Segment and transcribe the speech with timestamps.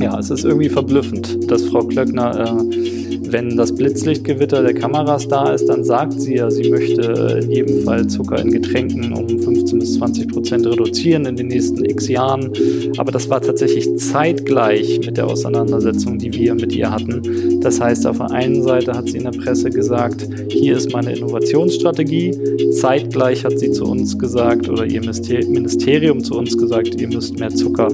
[0.00, 3.00] Ja, es ist irgendwie verblüffend, dass Frau Klöckner, äh,
[3.32, 7.84] wenn das Blitzlichtgewitter der Kameras da ist, dann sagt sie ja, sie möchte in jedem
[7.84, 12.50] Fall Zucker in Getränken um 15 bis 20 Prozent reduzieren in den nächsten x Jahren.
[12.96, 17.60] Aber das war tatsächlich zeitgleich mit der Auseinandersetzung, die wir mit ihr hatten.
[17.60, 21.14] Das heißt, auf der einen Seite hat sie in der Presse gesagt, hier ist meine
[21.14, 22.32] Innovationsstrategie.
[22.72, 27.50] Zeitgleich hat sie zu uns gesagt oder ihr Ministerium zu uns gesagt, ihr müsst mehr
[27.50, 27.88] Zucker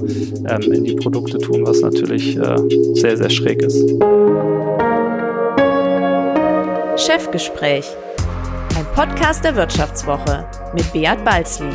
[0.49, 2.55] ähm, in die Produkte tun, was natürlich äh,
[2.93, 3.89] sehr, sehr schräg ist.
[6.97, 7.85] Chefgespräch,
[8.77, 11.67] ein Podcast der Wirtschaftswoche mit Beat Balzli.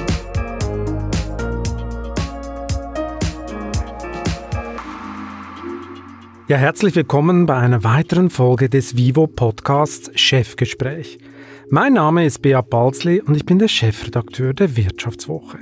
[6.48, 11.18] Ja, herzlich willkommen bei einer weiteren Folge des Vivo Podcasts Chefgespräch.
[11.68, 15.58] Mein Name ist Beat Balzli und ich bin der Chefredakteur der Wirtschaftswoche.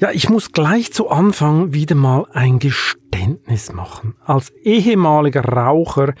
[0.00, 4.14] Ja, ich muss gleich zu Anfang wieder mal ein Geständnis machen.
[4.24, 6.14] Als ehemaliger Raucher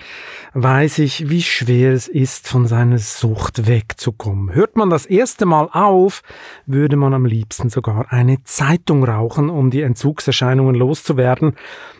[0.54, 4.52] weiß ich, wie schwer es ist, von seiner Sucht wegzukommen.
[4.52, 6.22] Hört man das erste Mal auf,
[6.66, 11.54] würde man am liebsten sogar eine Zeitung rauchen, um die Entzugserscheinungen loszuwerden.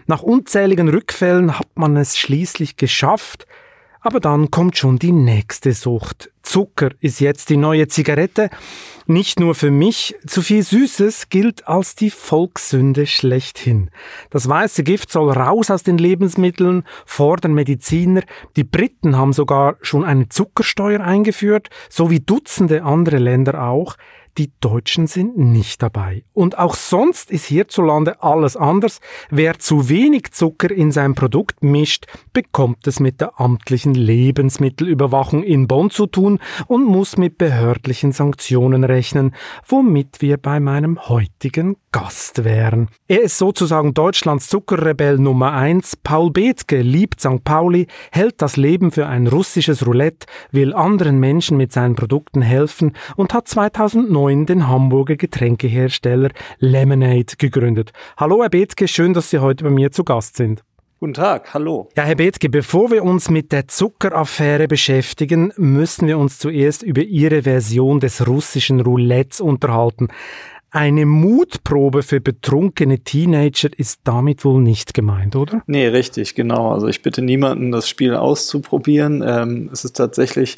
[0.09, 3.47] Nach unzähligen Rückfällen hat man es schließlich geschafft,
[4.01, 6.31] aber dann kommt schon die nächste Sucht.
[6.43, 8.49] Zucker ist jetzt die neue Zigarette.
[9.07, 13.91] Nicht nur für mich, zu viel Süßes gilt als die Volkssünde schlechthin.
[14.31, 18.23] Das weiße Gift soll raus aus den Lebensmitteln, fordern Mediziner.
[18.57, 23.97] Die Briten haben sogar schon eine Zuckersteuer eingeführt, so wie Dutzende andere Länder auch.
[24.39, 26.23] Die Deutschen sind nicht dabei.
[26.33, 29.01] Und auch sonst ist hierzulande alles anders.
[29.31, 35.67] Wer zu wenig Zucker in sein Produkt mischt, bekommt es mit der amtlichen Lebensmittelüberwachung in
[35.67, 39.35] Bonn zu tun und muss mit behördlichen Sanktionen rechnen,
[39.67, 42.91] womit wir bei meinem heutigen Gast wären.
[43.09, 45.97] Er ist sozusagen Deutschlands Zuckerrebell Nummer eins.
[45.97, 47.43] Paul Bethke liebt St.
[47.43, 52.93] Pauli, hält das Leben für ein russisches Roulette, will anderen Menschen mit seinen Produkten helfen
[53.17, 57.93] und hat 2009 2009 den Hamburger Getränkehersteller Lemonade gegründet.
[58.17, 60.63] Hallo Herr Bethke, schön, dass Sie heute bei mir zu Gast sind.
[61.01, 61.89] Guten Tag, hallo.
[61.97, 67.03] Ja, Herr Bethke, bevor wir uns mit der Zuckeraffäre beschäftigen, müssen wir uns zuerst über
[67.03, 70.09] Ihre Version des russischen Roulettes unterhalten.
[70.71, 75.63] Eine Mutprobe für betrunkene Teenager ist damit wohl nicht gemeint, oder?
[75.67, 76.73] Nee, richtig, genau.
[76.73, 79.25] Also ich bitte niemanden, das Spiel auszuprobieren.
[79.27, 80.57] Ähm, es ist tatsächlich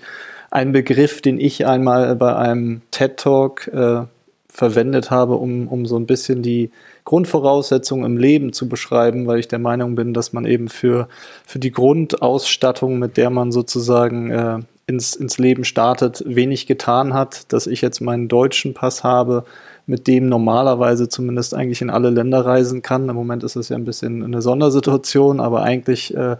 [0.50, 4.02] ein Begriff, den ich einmal bei einem TED Talk äh,
[4.48, 6.70] verwendet habe, um, um so ein bisschen die
[7.04, 11.08] Grundvoraussetzungen im Leben zu beschreiben, weil ich der Meinung bin, dass man eben für,
[11.46, 17.52] für die Grundausstattung, mit der man sozusagen äh, ins, ins Leben startet, wenig getan hat,
[17.52, 19.44] dass ich jetzt meinen deutschen Pass habe,
[19.86, 23.08] mit dem normalerweise zumindest eigentlich in alle Länder reisen kann.
[23.08, 26.36] Im Moment ist es ja ein bisschen eine Sondersituation, aber eigentlich äh,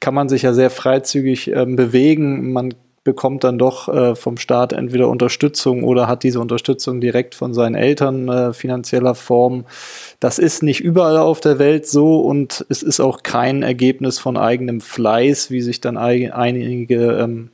[0.00, 2.52] kann man sich ja sehr freizügig äh, bewegen.
[2.52, 2.74] Man
[3.04, 7.74] bekommt dann doch äh, vom Staat entweder Unterstützung oder hat diese Unterstützung direkt von seinen
[7.74, 9.64] Eltern äh, finanzieller Form.
[10.20, 14.36] Das ist nicht überall auf der Welt so und es ist auch kein Ergebnis von
[14.36, 17.50] eigenem Fleiß, wie sich dann einige ähm,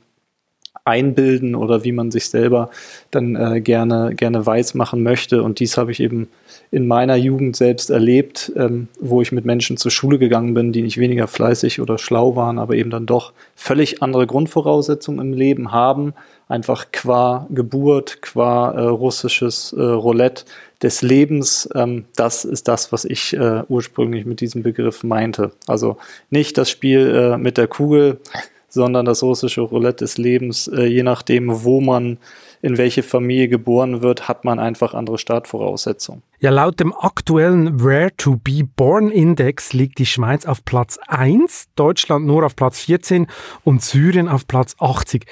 [0.89, 2.69] einbilden oder wie man sich selber
[3.11, 5.43] dann äh, gerne, gerne weiß machen möchte.
[5.43, 6.27] Und dies habe ich eben
[6.71, 10.81] in meiner Jugend selbst erlebt, ähm, wo ich mit Menschen zur Schule gegangen bin, die
[10.81, 15.71] nicht weniger fleißig oder schlau waren, aber eben dann doch völlig andere Grundvoraussetzungen im Leben
[15.71, 16.13] haben,
[16.47, 20.45] einfach qua Geburt, qua äh, russisches äh, Roulette
[20.81, 21.67] des Lebens.
[21.75, 25.51] Ähm, das ist das, was ich äh, ursprünglich mit diesem Begriff meinte.
[25.67, 25.97] Also
[26.29, 28.19] nicht das Spiel äh, mit der Kugel,
[28.69, 32.17] sondern das russische Roulette des Lebens, äh, je nachdem, wo man
[32.61, 36.23] in welche Familie geboren wird, hat man einfach andere Startvoraussetzungen.
[36.39, 41.67] Ja, laut dem aktuellen Where to Be Born Index liegt die Schweiz auf Platz 1,
[41.75, 43.27] Deutschland nur auf Platz 14
[43.63, 45.25] und Syrien auf Platz 80.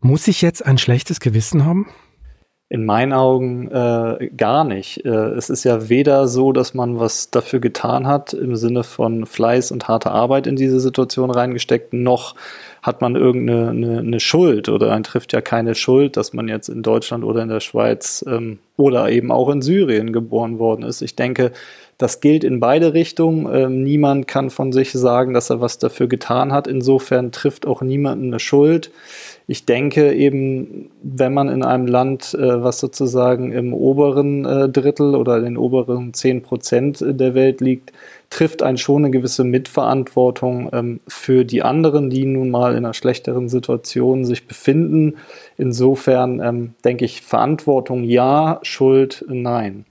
[0.00, 1.86] Muss ich jetzt ein schlechtes Gewissen haben?
[2.72, 5.04] In meinen Augen äh, gar nicht.
[5.04, 9.26] Äh, es ist ja weder so, dass man was dafür getan hat, im Sinne von
[9.26, 12.36] Fleiß und harter Arbeit in diese Situation reingesteckt, noch
[12.82, 16.68] hat man irgendeine eine, eine Schuld oder man trifft ja keine Schuld, dass man jetzt
[16.68, 21.02] in Deutschland oder in der Schweiz ähm, oder eben auch in Syrien geboren worden ist.
[21.02, 21.52] Ich denke,
[22.00, 23.46] das gilt in beide Richtungen.
[23.52, 26.66] Ähm, niemand kann von sich sagen, dass er was dafür getan hat.
[26.66, 28.90] Insofern trifft auch niemand eine Schuld.
[29.46, 35.14] Ich denke eben, wenn man in einem Land, äh, was sozusagen im oberen äh, Drittel
[35.14, 37.92] oder in den oberen zehn Prozent der Welt liegt,
[38.30, 42.94] trifft einen schon eine gewisse Mitverantwortung ähm, für die anderen, die nun mal in einer
[42.94, 45.16] schlechteren Situation sich befinden.
[45.58, 49.84] Insofern ähm, denke ich, Verantwortung ja, Schuld nein.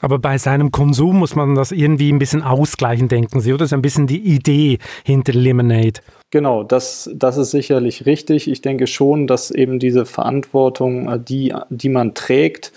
[0.00, 3.60] Aber bei seinem Konsum muss man das irgendwie ein bisschen ausgleichen, denken Sie, oder?
[3.60, 6.00] Das ist ein bisschen die Idee hinter Lemonade.
[6.30, 8.48] Genau, das, das ist sicherlich richtig.
[8.48, 12.72] Ich denke schon, dass eben diese Verantwortung, äh, die, die man trägt,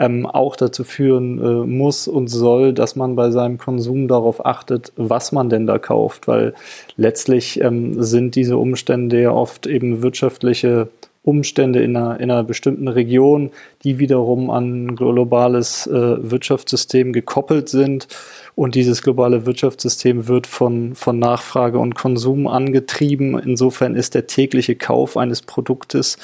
[0.00, 4.92] ähm, auch dazu führen äh, muss und soll, dass man bei seinem Konsum darauf achtet,
[4.96, 6.54] was man denn da kauft, weil
[6.96, 10.88] letztlich ähm, sind diese Umstände ja oft eben wirtschaftliche
[11.22, 13.50] Umstände in einer, in einer bestimmten Region,
[13.84, 18.08] die wiederum an globales äh, Wirtschaftssystem gekoppelt sind.
[18.54, 23.38] Und dieses globale Wirtschaftssystem wird von, von Nachfrage und Konsum angetrieben.
[23.38, 26.16] Insofern ist der tägliche Kauf eines Produktes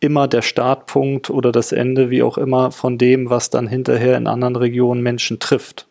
[0.00, 4.26] immer der Startpunkt oder das Ende, wie auch immer, von dem, was dann hinterher in
[4.26, 5.89] anderen Regionen Menschen trifft.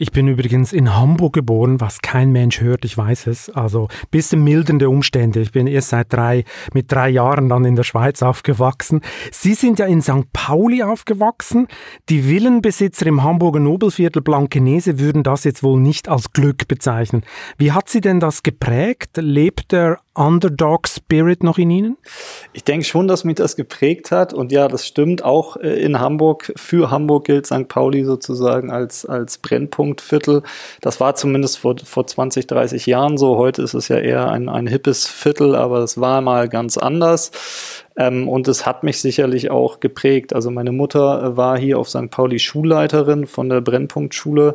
[0.00, 3.50] Ich bin übrigens in Hamburg geboren, was kein Mensch hört, ich weiß es.
[3.50, 5.40] Also bisschen mildernde Umstände.
[5.40, 9.00] Ich bin erst seit drei, mit drei Jahren dann in der Schweiz aufgewachsen.
[9.32, 10.32] Sie sind ja in St.
[10.32, 11.66] Pauli aufgewachsen.
[12.10, 17.24] Die Villenbesitzer im Hamburger Nobelviertel Blankenese würden das jetzt wohl nicht als Glück bezeichnen.
[17.56, 19.16] Wie hat sie denn das geprägt?
[19.16, 21.96] Lebt der Underdog Spirit noch in Ihnen?
[22.52, 24.34] Ich denke schon, dass mich das geprägt hat.
[24.34, 25.24] Und ja, das stimmt.
[25.24, 27.68] Auch äh, in Hamburg, für Hamburg gilt St.
[27.68, 30.42] Pauli sozusagen als, als Brennpunktviertel.
[30.80, 33.36] Das war zumindest vor, vor 20, 30 Jahren so.
[33.36, 37.30] Heute ist es ja eher ein, ein hippes Viertel, aber es war mal ganz anders.
[37.98, 40.32] Ähm, und es hat mich sicherlich auch geprägt.
[40.32, 42.10] Also meine Mutter war hier auf St.
[42.10, 44.54] Pauli Schulleiterin von der Brennpunktschule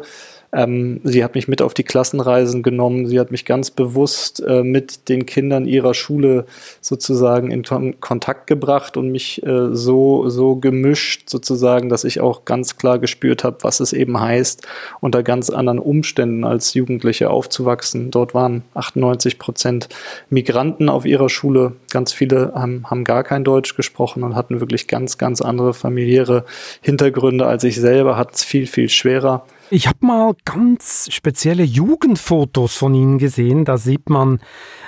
[0.54, 3.08] ähm, sie hat mich mit auf die Klassenreisen genommen.
[3.08, 6.46] Sie hat mich ganz bewusst äh, mit den Kindern ihrer Schule
[6.80, 7.64] sozusagen in
[8.00, 13.44] Kontakt gebracht und mich äh, so, so gemischt sozusagen, dass ich auch ganz klar gespürt
[13.44, 14.68] habe, was es eben heißt,
[15.02, 18.12] unter ganz anderen Umständen als Jugendliche aufzuwachsen.
[18.12, 19.90] Dort waren 98 Prozent
[20.30, 21.74] Migranten auf ihrer Schule.
[21.92, 26.46] Ganz viele haben, haben gar kein Deutsch gesprochen und hatten wirklich ganz, ganz andere familiäre
[26.82, 29.48] Hintergründe als ich selber, hat es viel, viel schwerer.
[29.72, 33.66] Ich habe mal ganz spezielle Jugendfotos von Ihnen gesehen.
[33.66, 34.40] Da sieht man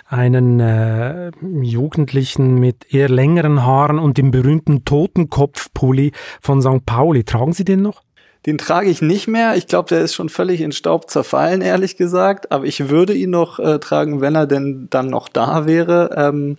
[0.08, 6.86] einen äh, Jugendlichen mit eher längeren Haaren und dem berühmten Totenkopfpulli von St.
[6.86, 7.24] Pauli.
[7.24, 8.05] Tragen Sie den noch?
[8.46, 9.56] Den trage ich nicht mehr.
[9.56, 12.52] Ich glaube, der ist schon völlig in Staub zerfallen, ehrlich gesagt.
[12.52, 16.12] Aber ich würde ihn noch äh, tragen, wenn er denn dann noch da wäre.
[16.16, 16.58] Ähm,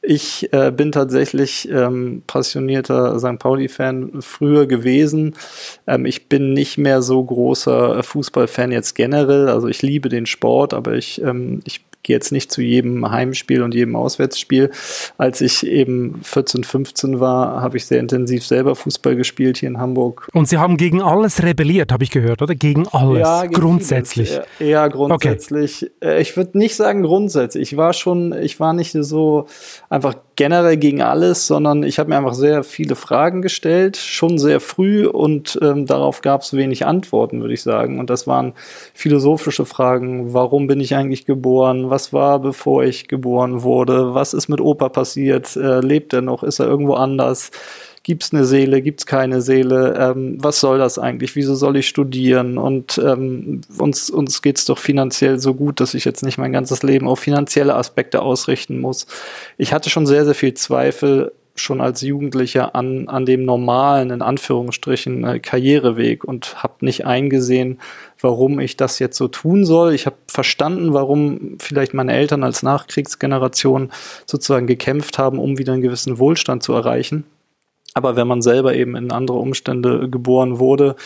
[0.00, 3.38] ich äh, bin tatsächlich ähm, passionierter St.
[3.38, 5.34] Pauli-Fan früher gewesen.
[5.86, 9.48] Ähm, ich bin nicht mehr so großer Fußballfan jetzt generell.
[9.48, 13.62] Also ich liebe den Sport, aber ich, ähm, ich gehe jetzt nicht zu jedem Heimspiel
[13.62, 14.70] und jedem Auswärtsspiel.
[15.18, 19.78] Als ich eben 14, 15 war, habe ich sehr intensiv selber Fußball gespielt hier in
[19.78, 20.28] Hamburg.
[20.32, 22.54] Und Sie haben gegen alles rebelliert, habe ich gehört, oder?
[22.54, 24.30] Gegen alles, ja, gegen grundsätzlich.
[24.30, 24.70] Vieles.
[24.70, 25.82] Ja, grundsätzlich.
[25.82, 26.08] Okay.
[26.08, 27.72] Äh, ich würde nicht sagen grundsätzlich.
[27.72, 29.46] Ich war schon, ich war nicht so
[29.88, 34.60] einfach generell gegen alles, sondern ich habe mir einfach sehr viele Fragen gestellt, schon sehr
[34.60, 37.98] früh und ähm, darauf gab es wenig Antworten, würde ich sagen.
[37.98, 38.54] Und das waren
[38.94, 40.34] philosophische Fragen.
[40.34, 41.90] Warum bin ich eigentlich geboren?
[41.90, 44.14] Was war, bevor ich geboren wurde?
[44.14, 45.56] Was ist mit Opa passiert?
[45.56, 46.42] Äh, lebt er noch?
[46.42, 47.50] Ist er irgendwo anders?
[48.04, 51.78] Gibt es eine Seele, gibt es keine Seele, ähm, was soll das eigentlich, wieso soll
[51.78, 56.22] ich studieren und ähm, uns, uns geht es doch finanziell so gut, dass ich jetzt
[56.22, 59.06] nicht mein ganzes Leben auf finanzielle Aspekte ausrichten muss.
[59.56, 64.22] Ich hatte schon sehr, sehr viel Zweifel schon als Jugendlicher an, an dem normalen, in
[64.22, 67.80] Anführungsstrichen, äh, Karriereweg und habe nicht eingesehen,
[68.20, 69.94] warum ich das jetzt so tun soll.
[69.94, 73.92] Ich habe verstanden, warum vielleicht meine Eltern als Nachkriegsgeneration
[74.26, 77.24] sozusagen gekämpft haben, um wieder einen gewissen Wohlstand zu erreichen.
[77.94, 80.96] Aber wenn man selber eben in andere Umstände geboren wurde,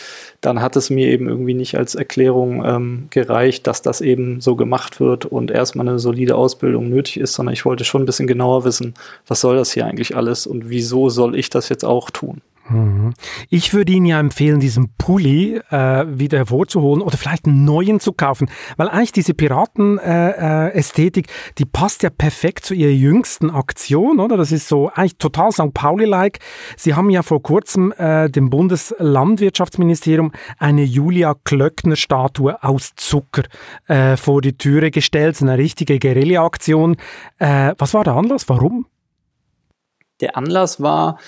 [0.40, 4.56] dann hat es mir eben irgendwie nicht als Erklärung ähm, gereicht, dass das eben so
[4.56, 8.26] gemacht wird und erstmal eine solide Ausbildung nötig ist, sondern ich wollte schon ein bisschen
[8.26, 8.94] genauer wissen,
[9.26, 12.40] was soll das hier eigentlich alles und wieso soll ich das jetzt auch tun.
[12.68, 13.14] Mhm.
[13.48, 18.12] Ich würde Ihnen ja empfehlen, diesen Pulli äh, wieder hervorzuholen oder vielleicht einen neuen zu
[18.12, 24.20] kaufen, weil eigentlich diese Piraten-Ästhetik, äh, äh, die passt ja perfekt zu Ihrer jüngsten Aktion,
[24.20, 24.36] oder?
[24.36, 25.72] Das ist so eigentlich total St.
[25.72, 26.40] Pauli-like.
[26.76, 33.44] Sie haben ja vor kurzem äh, dem Bundeslandwirtschaftsministerium eine Julia Klöckner-Statue aus Zucker
[33.86, 36.96] äh, vor die Türe gestellt, eine richtige Guerilla-Aktion.
[37.38, 38.48] Äh, was war der Anlass?
[38.48, 38.86] Warum?
[40.20, 41.18] Der Anlass war,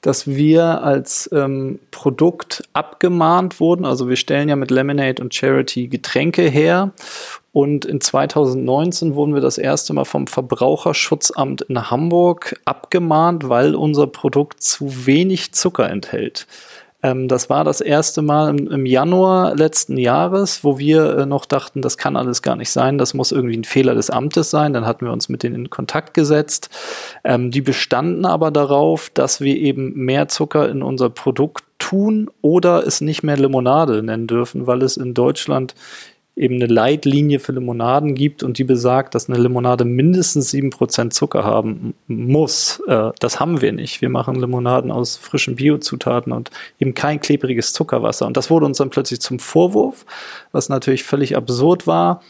[0.00, 3.84] dass wir als ähm, Produkt abgemahnt wurden.
[3.84, 6.92] Also wir stellen ja mit Lemonade und Charity Getränke her.
[7.52, 14.06] Und in 2019 wurden wir das erste Mal vom Verbraucherschutzamt in Hamburg abgemahnt, weil unser
[14.06, 16.46] Produkt zu wenig Zucker enthält.
[17.02, 21.44] Ähm, das war das erste Mal im, im Januar letzten Jahres, wo wir äh, noch
[21.44, 24.72] dachten, das kann alles gar nicht sein, das muss irgendwie ein Fehler des Amtes sein.
[24.72, 26.70] Dann hatten wir uns mit denen in Kontakt gesetzt.
[27.24, 32.86] Ähm, die bestanden aber darauf, dass wir eben mehr Zucker in unser Produkt tun oder
[32.86, 35.74] es nicht mehr Limonade nennen dürfen, weil es in Deutschland
[36.38, 41.44] eben eine Leitlinie für Limonaden gibt und die besagt, dass eine Limonade mindestens 7% Zucker
[41.44, 42.80] haben muss.
[42.86, 44.00] Äh, das haben wir nicht.
[44.00, 48.26] Wir machen Limonaden aus frischen Biozutaten und eben kein klebriges Zuckerwasser.
[48.26, 50.06] Und das wurde uns dann plötzlich zum Vorwurf,
[50.52, 52.22] was natürlich völlig absurd war.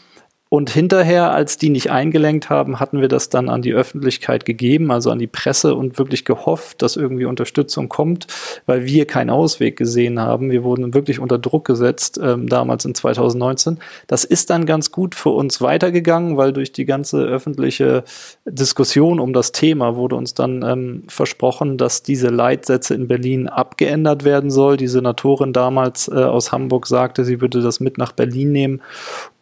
[0.51, 4.89] Und hinterher, als die nicht eingelenkt haben, hatten wir das dann an die Öffentlichkeit gegeben,
[4.89, 8.25] also an die Presse und wirklich gehofft, dass irgendwie Unterstützung kommt,
[8.65, 10.49] weil wir keinen Ausweg gesehen haben.
[10.49, 13.77] Wir wurden wirklich unter Druck gesetzt, ähm, damals in 2019.
[14.07, 18.03] Das ist dann ganz gut für uns weitergegangen, weil durch die ganze öffentliche
[18.45, 24.23] Diskussion um das Thema wurde uns dann ähm, versprochen, dass diese Leitsätze in Berlin abgeändert
[24.23, 24.77] werden soll.
[24.77, 28.81] Die Senatorin damals äh, aus Hamburg sagte, sie würde das mit nach Berlin nehmen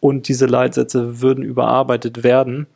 [0.00, 2.66] und diese Leitsätze würden überarbeitet werden.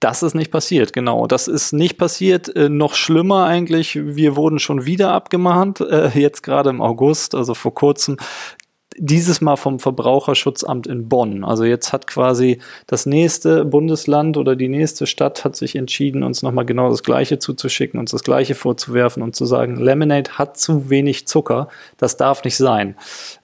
[0.00, 1.26] Das ist nicht passiert, genau.
[1.26, 2.54] Das ist nicht passiert.
[2.54, 7.54] Äh, noch schlimmer eigentlich, wir wurden schon wieder abgemahnt, äh, jetzt gerade im August, also
[7.54, 8.16] vor kurzem
[8.98, 11.44] dieses Mal vom Verbraucherschutzamt in Bonn.
[11.44, 16.42] Also jetzt hat quasi das nächste Bundesland oder die nächste Stadt hat sich entschieden, uns
[16.42, 20.90] nochmal genau das Gleiche zuzuschicken, uns das Gleiche vorzuwerfen und zu sagen, Lemonade hat zu
[20.90, 22.96] wenig Zucker, das darf nicht sein.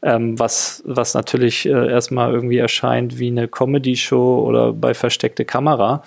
[0.03, 6.03] Ähm, was, was natürlich äh, erstmal irgendwie erscheint wie eine Comedy-Show oder bei versteckte Kamera.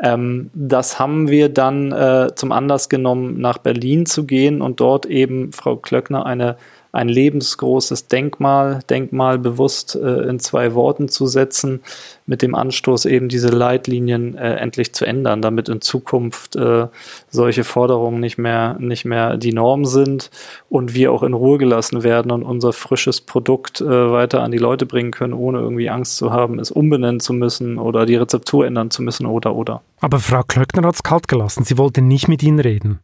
[0.00, 5.06] Ähm, das haben wir dann äh, zum Anlass genommen, nach Berlin zu gehen und dort
[5.06, 6.56] eben Frau Klöckner eine
[6.92, 11.80] ein lebensgroßes Denkmal, Denkmal bewusst äh, in zwei Worten zu setzen,
[12.26, 16.86] mit dem Anstoß eben diese Leitlinien äh, endlich zu ändern, damit in Zukunft äh,
[17.30, 20.30] solche Forderungen nicht mehr, nicht mehr die Norm sind
[20.68, 24.58] und wir auch in Ruhe gelassen werden und unser frisches Produkt äh, weiter an die
[24.58, 28.66] Leute bringen können, ohne irgendwie Angst zu haben, es umbenennen zu müssen oder die Rezeptur
[28.66, 29.82] ändern zu müssen oder oder.
[30.00, 31.64] Aber Frau Klöckner hat es kalt gelassen.
[31.64, 33.00] Sie wollte nicht mit Ihnen reden.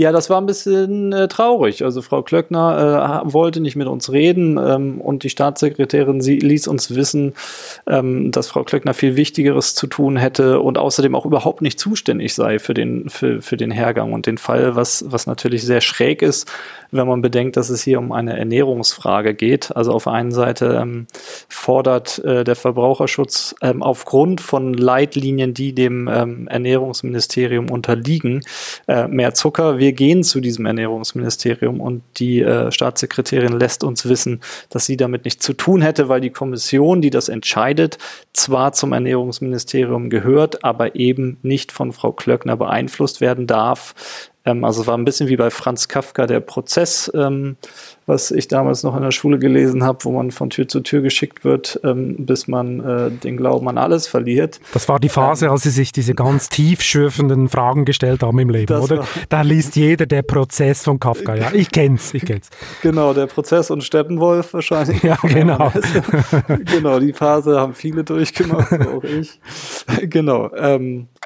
[0.00, 1.84] Ja, das war ein bisschen äh, traurig.
[1.84, 6.68] Also Frau Klöckner äh, wollte nicht mit uns reden ähm, und die Staatssekretärin sie ließ
[6.68, 7.34] uns wissen,
[7.86, 12.32] ähm, dass Frau Klöckner viel Wichtigeres zu tun hätte und außerdem auch überhaupt nicht zuständig
[12.32, 16.22] sei für den, für, für den Hergang und den Fall, was, was natürlich sehr schräg
[16.22, 16.50] ist,
[16.92, 19.76] wenn man bedenkt, dass es hier um eine Ernährungsfrage geht.
[19.76, 21.08] Also auf einen Seite ähm,
[21.50, 28.40] fordert äh, der Verbraucherschutz ähm, aufgrund von Leitlinien, die dem ähm, Ernährungsministerium unterliegen,
[28.88, 29.78] äh, mehr Zucker.
[29.78, 34.96] Wir wir gehen zu diesem Ernährungsministerium und die äh, Staatssekretärin lässt uns wissen, dass sie
[34.96, 37.98] damit nichts zu tun hätte, weil die Kommission, die das entscheidet,
[38.32, 44.29] zwar zum Ernährungsministerium gehört, aber eben nicht von Frau Klöckner beeinflusst werden darf.
[44.44, 47.56] Ähm, also es war ein bisschen wie bei Franz Kafka der Prozess, ähm,
[48.06, 51.02] was ich damals noch in der Schule gelesen habe, wo man von Tür zu Tür
[51.02, 54.60] geschickt wird, ähm, bis man äh, den Glauben an alles verliert.
[54.72, 58.50] Das war die Phase, ähm, als Sie sich diese ganz tiefschürfenden Fragen gestellt haben im
[58.50, 59.06] Leben, oder?
[59.28, 61.52] Da liest jeder der Prozess von Kafka, ja.
[61.52, 62.50] Ich kenn's, ich kenn's.
[62.82, 65.00] Genau, der Prozess und Steppenwolf wahrscheinlich.
[65.10, 65.72] Ja, genau.
[66.66, 69.40] genau, die Phase haben viele durchgemacht, auch ich.
[70.08, 70.50] genau.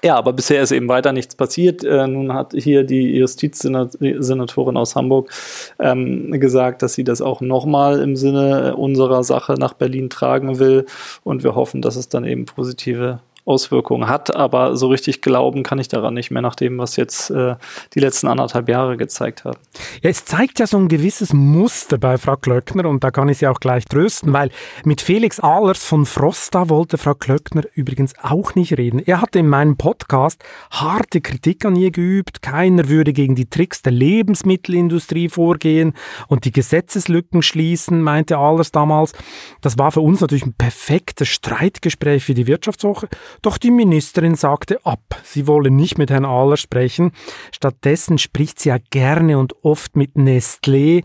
[0.04, 1.82] Ja, aber bisher ist eben weiter nichts passiert.
[1.82, 5.30] Äh, nun hat hier die Justizsenatorin aus Hamburg
[5.78, 10.84] ähm, gesagt, dass sie das auch nochmal im Sinne unserer Sache nach Berlin tragen will.
[11.22, 15.78] Und wir hoffen, dass es dann eben positive Auswirkungen hat, aber so richtig glauben kann
[15.78, 17.56] ich daran nicht mehr, nach dem, was jetzt äh,
[17.94, 19.58] die letzten anderthalb Jahre gezeigt haben.
[20.02, 23.38] Ja, es zeigt ja so ein gewisses Muster bei Frau Klöckner und da kann ich
[23.38, 24.50] Sie auch gleich trösten, weil
[24.84, 28.98] mit Felix Ahlers von Frosta wollte Frau Klöckner übrigens auch nicht reden.
[28.98, 33.82] Er hatte in meinem Podcast harte Kritik an ihr geübt, keiner würde gegen die Tricks
[33.82, 35.92] der Lebensmittelindustrie vorgehen
[36.28, 39.12] und die Gesetzeslücken schließen, meinte Ahlers damals.
[39.60, 43.08] Das war für uns natürlich ein perfektes Streitgespräch für die Wirtschaftswoche
[43.42, 45.00] doch die Ministerin sagte ab.
[45.22, 47.12] Sie wolle nicht mit Herrn Ahler sprechen.
[47.52, 51.04] Stattdessen spricht sie ja gerne und oft mit Nestlé.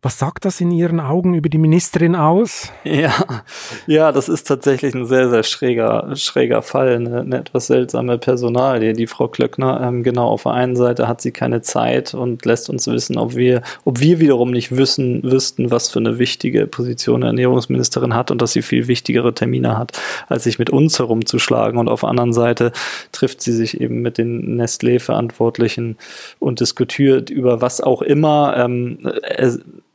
[0.00, 2.70] Was sagt das in Ihren Augen über die Ministerin aus?
[2.84, 3.12] Ja,
[3.86, 8.92] ja, das ist tatsächlich ein sehr, sehr schräger, schräger Fall, eine, eine etwas seltsame Personalie.
[8.92, 12.70] Die Frau Klöckner, ähm, genau, auf der einen Seite hat sie keine Zeit und lässt
[12.70, 17.22] uns wissen, ob wir, ob wir wiederum nicht wissen, wüssten, was für eine wichtige Position
[17.22, 21.78] eine Ernährungsministerin hat und dass sie viel wichtigere Termine hat, als sich mit uns herumzuschlagen.
[21.78, 22.70] Und auf der anderen Seite
[23.10, 25.98] trifft sie sich eben mit den Nestlé-Verantwortlichen
[26.38, 28.56] und diskutiert über was auch immer.
[28.56, 29.50] Ähm, äh,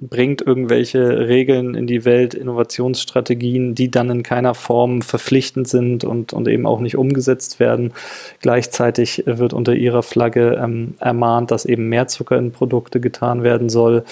[0.10, 6.34] bringt irgendwelche Regeln in die Welt, Innovationsstrategien, die dann in keiner Form verpflichtend sind und,
[6.34, 7.94] und eben auch nicht umgesetzt werden.
[8.42, 13.70] Gleichzeitig wird unter ihrer Flagge ähm, ermahnt, dass eben mehr Zucker in Produkte getan werden
[13.70, 14.04] soll.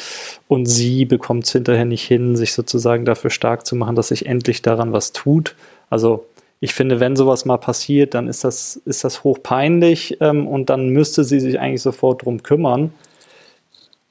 [0.48, 4.26] Und sie bekommt es hinterher nicht hin, sich sozusagen dafür stark zu machen, dass sich
[4.26, 5.56] endlich daran was tut.
[5.90, 6.26] Also
[6.60, 10.90] ich finde, wenn sowas mal passiert, dann ist das, ist das hochpeinlich ähm, und dann
[10.90, 12.92] müsste sie sich eigentlich sofort drum kümmern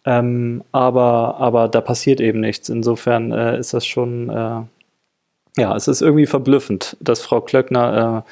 [0.04, 2.68] Ähm, aber, aber da passiert eben nichts.
[2.68, 4.62] Insofern äh, ist das schon, äh,
[5.60, 8.30] ja, es ist irgendwie verblüffend, dass Frau Klöckner äh,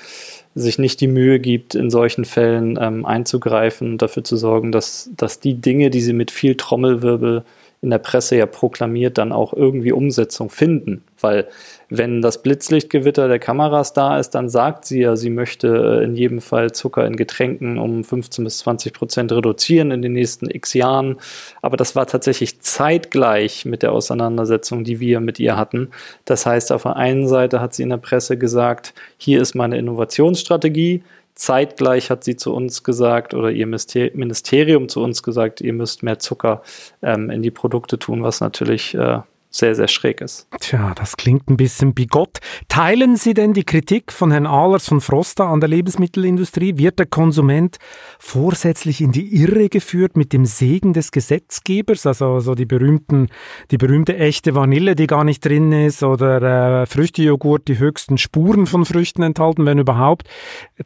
[0.58, 5.10] sich nicht die Mühe gibt, in solchen Fällen ähm, einzugreifen und dafür zu sorgen, dass,
[5.16, 7.44] dass die Dinge, die sie mit viel Trommelwirbel
[7.80, 11.04] in der Presse ja proklamiert, dann auch irgendwie Umsetzung finden.
[11.20, 11.48] Weil
[11.90, 15.68] wenn das Blitzlichtgewitter der Kameras da ist, dann sagt sie ja, sie möchte
[16.00, 20.12] äh, in jedem Fall Zucker in Getränken um 15 bis 20 Prozent reduzieren in den
[20.12, 21.16] nächsten x Jahren.
[21.62, 25.90] Aber das war tatsächlich zeitgleich mit der Auseinandersetzung, die wir mit ihr hatten.
[26.24, 29.78] Das heißt, auf der einen Seite hat sie in der Presse gesagt, hier ist meine
[29.78, 31.02] Innovationsstrategie.
[31.38, 36.18] Zeitgleich hat sie zu uns gesagt oder ihr Ministerium zu uns gesagt, ihr müsst mehr
[36.18, 36.62] Zucker
[37.00, 40.46] ähm, in die Produkte tun, was natürlich äh, sehr, sehr schräg ist.
[40.60, 42.38] Tja, das klingt ein bisschen bigott.
[42.68, 46.76] Teilen Sie denn die Kritik von Herrn Ahlers von Frosta an der Lebensmittelindustrie?
[46.76, 47.78] Wird der Konsument
[48.18, 52.06] vorsätzlich in die Irre geführt mit dem Segen des Gesetzgebers?
[52.06, 53.28] Also, also die, berühmten,
[53.70, 58.66] die berühmte echte Vanille, die gar nicht drin ist, oder äh, Früchtejoghurt, die höchsten Spuren
[58.66, 60.28] von Früchten enthalten, wenn überhaupt.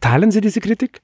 [0.01, 1.03] Teilen Sie diese Kritik?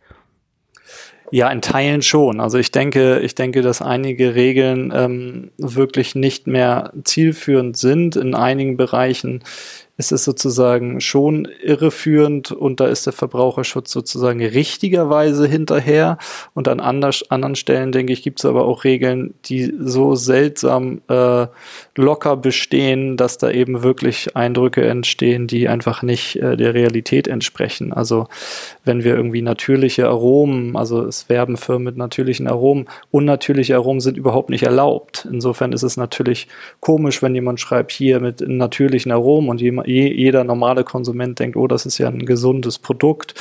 [1.30, 2.40] Ja, in Teilen schon.
[2.40, 8.16] Also ich denke, ich denke, dass einige Regeln ähm, wirklich nicht mehr zielführend sind.
[8.16, 9.42] In einigen Bereichen
[9.98, 16.18] ist es sozusagen schon irreführend und da ist der Verbraucherschutz sozusagen richtigerweise hinterher.
[16.54, 21.00] Und an anders, anderen Stellen, denke ich, gibt es aber auch Regeln, die so seltsam
[21.08, 21.48] äh,
[21.96, 27.92] locker bestehen, dass da eben wirklich Eindrücke entstehen, die einfach nicht äh, der Realität entsprechen.
[27.92, 28.28] Also
[28.84, 34.16] wenn wir irgendwie natürliche Aromen, also es werben Firmen mit natürlichen Aromen, unnatürliche Aromen sind
[34.16, 35.26] überhaupt nicht erlaubt.
[35.28, 36.46] Insofern ist es natürlich
[36.78, 41.66] komisch, wenn jemand schreibt, hier mit natürlichen Aromen und jemand jeder normale Konsument denkt, oh,
[41.66, 43.34] das ist ja ein gesundes Produkt.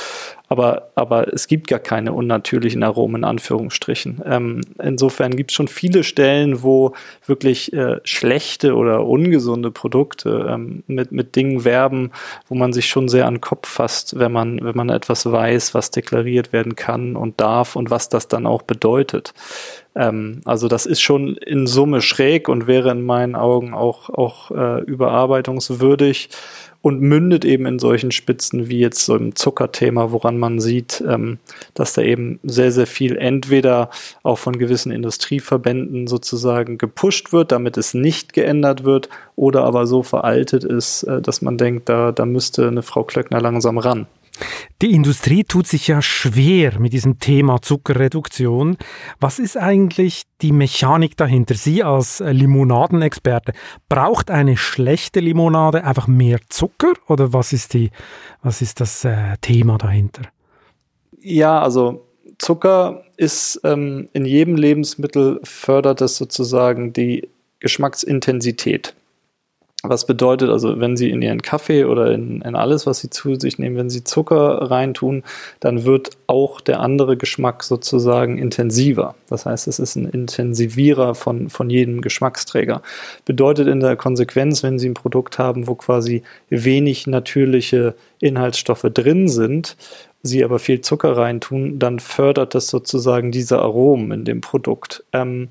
[0.50, 4.22] Aber, aber es gibt gar keine unnatürlichen Aromen in Anführungsstrichen.
[4.24, 6.94] Ähm, insofern gibt es schon viele Stellen, wo
[7.26, 12.12] wirklich äh, schlechte oder ungesunde Produkte ähm, mit, mit Dingen werben,
[12.48, 15.74] wo man sich schon sehr an den Kopf fasst, wenn man, wenn man etwas weiß,
[15.74, 19.34] was deklariert werden kann und darf und was das dann auch bedeutet.
[19.98, 24.50] Ähm, also das ist schon in Summe schräg und wäre in meinen Augen auch, auch
[24.52, 26.30] äh, überarbeitungswürdig
[26.80, 31.38] und mündet eben in solchen Spitzen wie jetzt so im Zuckerthema, woran man sieht, ähm,
[31.74, 33.90] dass da eben sehr, sehr viel entweder
[34.22, 40.04] auch von gewissen Industrieverbänden sozusagen gepusht wird, damit es nicht geändert wird, oder aber so
[40.04, 44.06] veraltet ist, äh, dass man denkt, da, da müsste eine Frau Klöckner langsam ran.
[44.82, 48.76] Die Industrie tut sich ja schwer mit diesem Thema Zuckerreduktion.
[49.20, 51.54] Was ist eigentlich die Mechanik dahinter?
[51.54, 53.52] Sie als Limonadenexperte,
[53.88, 57.90] braucht eine schlechte Limonade einfach mehr Zucker oder was ist, die,
[58.42, 60.22] was ist das äh, Thema dahinter?
[61.20, 62.06] Ja, also
[62.38, 67.28] Zucker ist ähm, in jedem Lebensmittel fördert es sozusagen die
[67.60, 68.94] Geschmacksintensität.
[69.88, 73.36] Was bedeutet also, wenn Sie in Ihren Kaffee oder in, in, alles, was Sie zu
[73.36, 75.22] sich nehmen, wenn Sie Zucker reintun,
[75.60, 79.14] dann wird auch der andere Geschmack sozusagen intensiver.
[79.30, 82.82] Das heißt, es ist ein Intensivierer von, von jedem Geschmacksträger.
[83.24, 89.26] Bedeutet in der Konsequenz, wenn Sie ein Produkt haben, wo quasi wenig natürliche Inhaltsstoffe drin
[89.28, 89.78] sind,
[90.22, 95.04] Sie aber viel Zucker reintun, dann fördert das sozusagen diese Aromen in dem Produkt.
[95.14, 95.48] Ähm,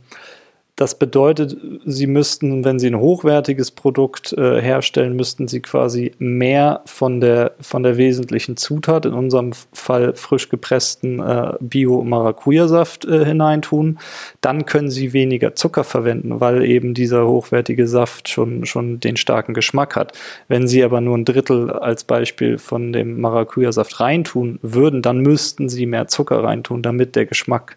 [0.78, 6.82] das bedeutet, sie müssten, wenn sie ein hochwertiges Produkt äh, herstellen, müssten sie quasi mehr
[6.86, 13.98] von der, von der wesentlichen Zutat, in unserem Fall frisch gepressten äh, Bio-Maracuja-Saft äh, hineintun.
[14.42, 19.56] Dann können sie weniger Zucker verwenden, weil eben dieser hochwertige Saft schon, schon den starken
[19.56, 20.14] Geschmack hat.
[20.48, 25.70] Wenn sie aber nur ein Drittel als Beispiel von dem Maracuja-Saft reintun würden, dann müssten
[25.70, 27.76] sie mehr Zucker reintun, damit der Geschmack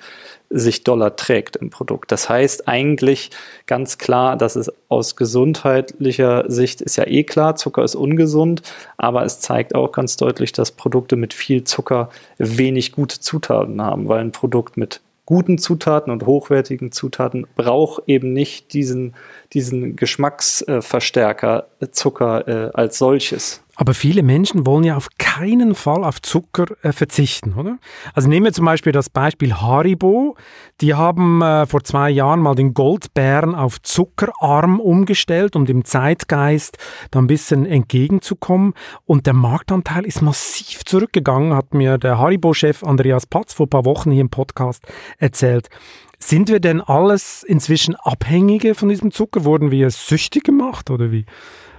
[0.51, 2.11] sich Dollar trägt im Produkt.
[2.13, 3.31] Das heißt eigentlich
[3.67, 8.63] ganz klar, dass es aus gesundheitlicher Sicht ist ja eh klar, Zucker ist ungesund,
[8.97, 14.09] aber es zeigt auch ganz deutlich, dass Produkte mit viel Zucker wenig gute Zutaten haben,
[14.09, 19.15] weil ein Produkt mit guten Zutaten und hochwertigen Zutaten braucht eben nicht diesen,
[19.53, 23.63] diesen Geschmacksverstärker Zucker äh, als solches.
[23.81, 27.79] Aber viele Menschen wollen ja auf keinen Fall auf Zucker äh, verzichten, oder?
[28.13, 30.37] Also nehmen wir zum Beispiel das Beispiel Haribo.
[30.83, 36.77] Die haben äh, vor zwei Jahren mal den Goldbären auf zuckerarm umgestellt, um dem Zeitgeist
[37.11, 38.75] da ein bisschen entgegenzukommen.
[39.07, 43.87] Und der Marktanteil ist massiv zurückgegangen, hat mir der Haribo-Chef Andreas Patz vor ein paar
[43.87, 45.71] Wochen hier im Podcast erzählt.
[46.19, 49.47] Sind wir denn alles inzwischen Abhängige von diesem Zucker?
[49.47, 51.25] Wurden wir süchtig gemacht oder wie?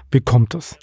[0.10, 0.80] Wie kommt das?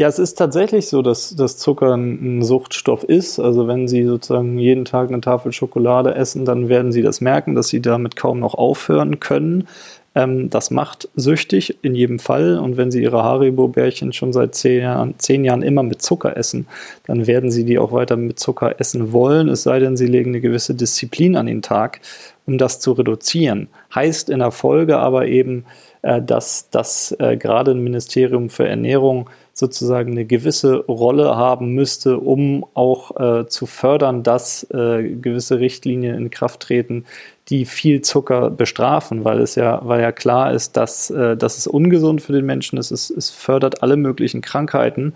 [0.00, 3.40] Ja, es ist tatsächlich so, dass, dass Zucker ein Suchtstoff ist.
[3.40, 7.56] Also wenn Sie sozusagen jeden Tag eine Tafel Schokolade essen, dann werden Sie das merken,
[7.56, 9.66] dass Sie damit kaum noch aufhören können.
[10.14, 12.60] Ähm, das macht süchtig in jedem Fall.
[12.60, 16.68] Und wenn Sie Ihre Haribo-Bärchen schon seit zehn Jahren, zehn Jahren immer mit Zucker essen,
[17.08, 19.48] dann werden Sie die auch weiter mit Zucker essen wollen.
[19.48, 22.02] Es sei denn, Sie legen eine gewisse Disziplin an den Tag,
[22.46, 23.66] um das zu reduzieren.
[23.92, 25.64] Heißt in der Folge aber eben,
[26.02, 32.20] äh, dass das äh, gerade ein Ministerium für Ernährung sozusagen eine gewisse Rolle haben müsste,
[32.20, 37.04] um auch äh, zu fördern, dass äh, gewisse Richtlinien in Kraft treten,
[37.48, 41.66] die viel Zucker bestrafen, weil es ja, weil ja klar ist, dass, äh, dass es
[41.66, 42.92] ungesund für den Menschen ist.
[42.92, 45.14] Es, es fördert alle möglichen Krankheiten.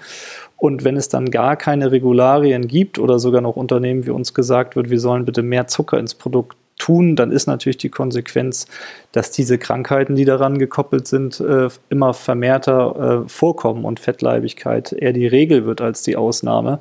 [0.57, 4.75] Und wenn es dann gar keine Regularien gibt oder sogar noch Unternehmen wie uns gesagt
[4.75, 8.67] wird, wir sollen bitte mehr Zucker ins Produkt tun, dann ist natürlich die Konsequenz,
[9.13, 15.13] dass diese Krankheiten, die daran gekoppelt sind, äh, immer vermehrter äh, vorkommen und Fettleibigkeit eher
[15.13, 16.81] die Regel wird als die Ausnahme.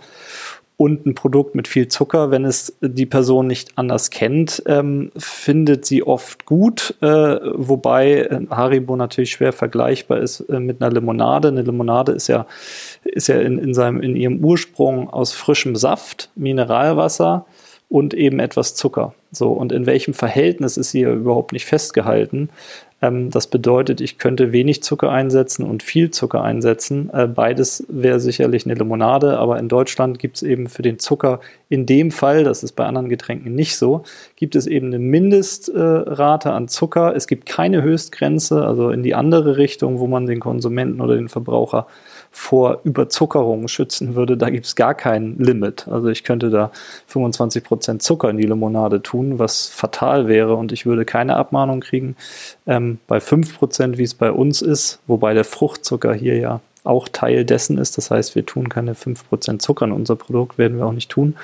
[0.76, 5.86] Und ein Produkt mit viel Zucker, wenn es die Person nicht anders kennt, ähm, findet
[5.86, 7.08] sie oft gut, äh,
[7.54, 11.50] wobei äh, Haribo natürlich schwer vergleichbar ist mit einer Limonade.
[11.50, 12.48] Eine Limonade ist ja,
[13.04, 17.46] ist ja in, in, seinem, in ihrem Ursprung aus frischem Saft, Mineralwasser
[17.92, 19.14] und eben etwas Zucker.
[19.34, 22.50] So, und in welchem Verhältnis ist hier überhaupt nicht festgehalten.
[23.02, 27.10] Ähm, das bedeutet, ich könnte wenig Zucker einsetzen und viel Zucker einsetzen.
[27.14, 31.42] Äh, beides wäre sicherlich eine Limonade, aber in Deutschland gibt es eben für den Zucker
[31.68, 34.04] in dem Fall, das ist bei anderen Getränken nicht so,
[34.38, 37.14] gibt es eben eine Mindestrate äh, an Zucker.
[37.14, 41.28] Es gibt keine Höchstgrenze, also in die andere Richtung, wo man den Konsumenten oder den
[41.28, 41.88] Verbraucher
[42.32, 45.88] vor Überzuckerung schützen würde, da gibt es gar kein Limit.
[45.90, 46.72] Also ich könnte da
[47.08, 51.82] 25 Prozent Zucker in die Limonade tun, was fatal wäre und ich würde keine Abmahnung
[51.82, 52.16] kriegen.
[52.66, 57.08] Ähm, bei 5%, Prozent, wie es bei uns ist, wobei der Fruchtzucker hier ja auch
[57.10, 57.98] Teil dessen ist.
[57.98, 61.36] Das heißt, wir tun keine 5% Zucker in unser Produkt, werden wir auch nicht tun.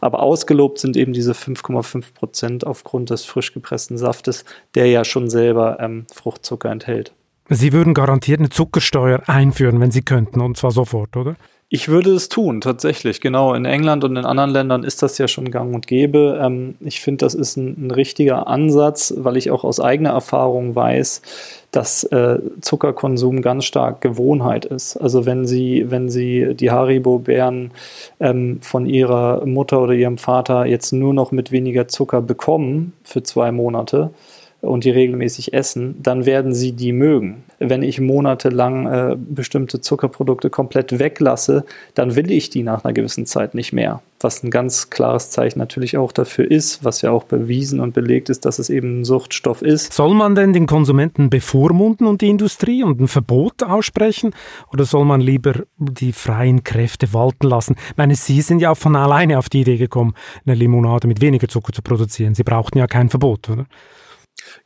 [0.00, 5.78] Aber ausgelobt sind eben diese 5,5% aufgrund des frisch gepressten Saftes, der ja schon selber
[5.80, 7.12] ähm, Fruchtzucker enthält.
[7.48, 11.36] Sie würden garantiert eine Zuckersteuer einführen, wenn Sie könnten, und zwar sofort, oder?
[11.68, 13.20] Ich würde es tun, tatsächlich.
[13.20, 16.40] Genau, in England und in anderen Ländern ist das ja schon gang und gäbe.
[16.40, 20.76] Ähm, ich finde, das ist ein, ein, richtiger Ansatz, weil ich auch aus eigener Erfahrung
[20.76, 21.22] weiß,
[21.72, 24.96] dass äh, Zuckerkonsum ganz stark Gewohnheit ist.
[24.96, 27.72] Also wenn Sie, wenn Sie die Haribo-Beeren
[28.20, 33.24] ähm, von Ihrer Mutter oder Ihrem Vater jetzt nur noch mit weniger Zucker bekommen für
[33.24, 34.10] zwei Monate,
[34.60, 37.44] und die regelmäßig essen, dann werden sie die mögen.
[37.58, 41.64] Wenn ich monatelang äh, bestimmte Zuckerprodukte komplett weglasse,
[41.94, 44.02] dann will ich die nach einer gewissen Zeit nicht mehr.
[44.20, 48.30] Was ein ganz klares Zeichen natürlich auch dafür ist, was ja auch bewiesen und belegt
[48.30, 49.92] ist, dass es eben ein Suchtstoff ist.
[49.92, 54.34] Soll man denn den Konsumenten bevormunden und die Industrie und ein Verbot aussprechen?
[54.72, 57.76] Oder soll man lieber die freien Kräfte walten lassen?
[57.90, 60.14] Ich meine, Sie sind ja auch von alleine auf die Idee gekommen,
[60.46, 62.34] eine Limonade mit weniger Zucker zu produzieren.
[62.34, 63.66] Sie brauchten ja kein Verbot, oder?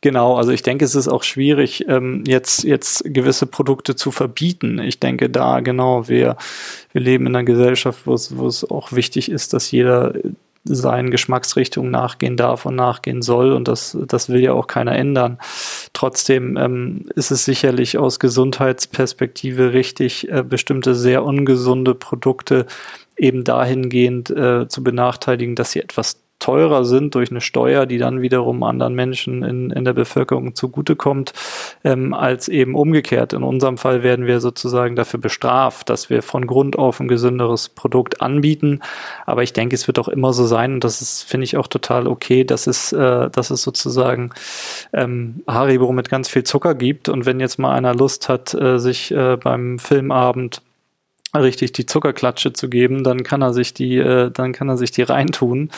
[0.00, 4.78] Genau, also ich denke, es ist auch schwierig, ähm, jetzt, jetzt gewisse Produkte zu verbieten.
[4.78, 6.36] Ich denke da, genau, wir,
[6.92, 10.14] wir leben in einer Gesellschaft, wo es, wo es auch wichtig ist, dass jeder
[10.64, 13.52] seinen Geschmacksrichtungen nachgehen darf und nachgehen soll.
[13.52, 15.38] Und das, das will ja auch keiner ändern.
[15.92, 22.66] Trotzdem ähm, ist es sicherlich aus Gesundheitsperspektive richtig, äh, bestimmte sehr ungesunde Produkte
[23.16, 28.22] eben dahingehend äh, zu benachteiligen, dass sie etwas teurer sind durch eine Steuer, die dann
[28.22, 31.32] wiederum anderen Menschen in, in der Bevölkerung zugutekommt,
[31.84, 33.32] ähm, als eben umgekehrt.
[33.32, 37.68] In unserem Fall werden wir sozusagen dafür bestraft, dass wir von Grund auf ein gesünderes
[37.68, 38.80] Produkt anbieten.
[39.26, 41.68] Aber ich denke, es wird auch immer so sein, und das ist, finde ich, auch
[41.68, 44.30] total okay, dass es, äh, dass es sozusagen
[44.92, 47.08] ähm, Haribo mit ganz viel Zucker gibt.
[47.08, 50.62] Und wenn jetzt mal einer Lust hat, äh, sich äh, beim Filmabend
[51.34, 54.90] richtig die Zuckerklatsche zu geben, dann kann er sich die, äh, dann kann er sich
[54.90, 55.70] die reintun.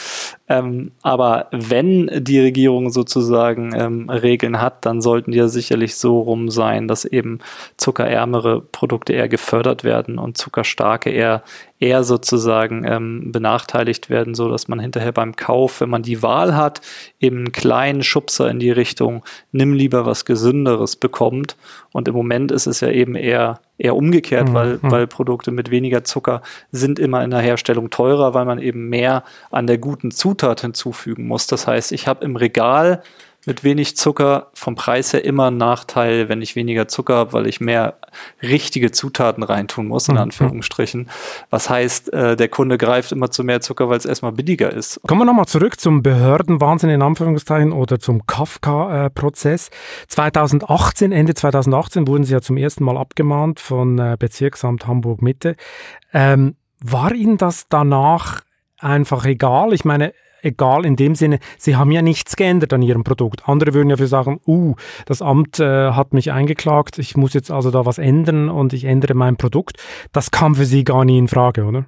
[0.52, 6.20] Ähm, aber wenn die Regierung sozusagen ähm, Regeln hat, dann sollten die ja sicherlich so
[6.20, 7.38] rum sein, dass eben
[7.78, 11.42] zuckerärmere Produkte eher gefördert werden und zuckerstarke eher
[11.82, 16.54] eher sozusagen ähm, benachteiligt werden, so dass man hinterher beim Kauf, wenn man die Wahl
[16.54, 16.80] hat,
[17.18, 21.56] eben einen kleinen Schubser in die Richtung, nimm lieber was Gesünderes bekommt.
[21.90, 24.54] Und im Moment ist es ja eben eher eher umgekehrt, mhm.
[24.54, 24.90] weil, mhm.
[24.92, 29.24] weil Produkte mit weniger Zucker sind immer in der Herstellung teurer, weil man eben mehr
[29.50, 31.46] an der guten Zutat hinzufügen muss.
[31.46, 33.02] Das heißt, ich habe im Regal
[33.44, 37.46] mit wenig Zucker vom Preis her immer ein Nachteil, wenn ich weniger Zucker habe, weil
[37.48, 37.98] ich mehr
[38.40, 40.20] richtige Zutaten reintun muss, in mhm.
[40.20, 41.10] Anführungsstrichen.
[41.50, 45.00] Was heißt, äh, der Kunde greift immer zu mehr Zucker, weil es erstmal billiger ist.
[45.06, 49.70] Kommen wir nochmal zurück zum Behördenwahnsinn in Anführungszeichen oder zum Kafka-Prozess.
[50.06, 55.56] 2018, Ende 2018 wurden Sie ja zum ersten Mal abgemahnt von äh, Bezirksamt Hamburg-Mitte.
[56.12, 58.42] Ähm, war Ihnen das danach
[58.78, 59.72] einfach egal?
[59.72, 63.48] Ich meine, egal in dem Sinne, sie haben ja nichts geändert an ihrem Produkt.
[63.48, 64.74] Andere würden ja für sagen, uh,
[65.06, 68.84] das Amt äh, hat mich eingeklagt, ich muss jetzt also da was ändern und ich
[68.84, 69.78] ändere mein Produkt.
[70.12, 71.86] Das kam für sie gar nie in Frage, oder?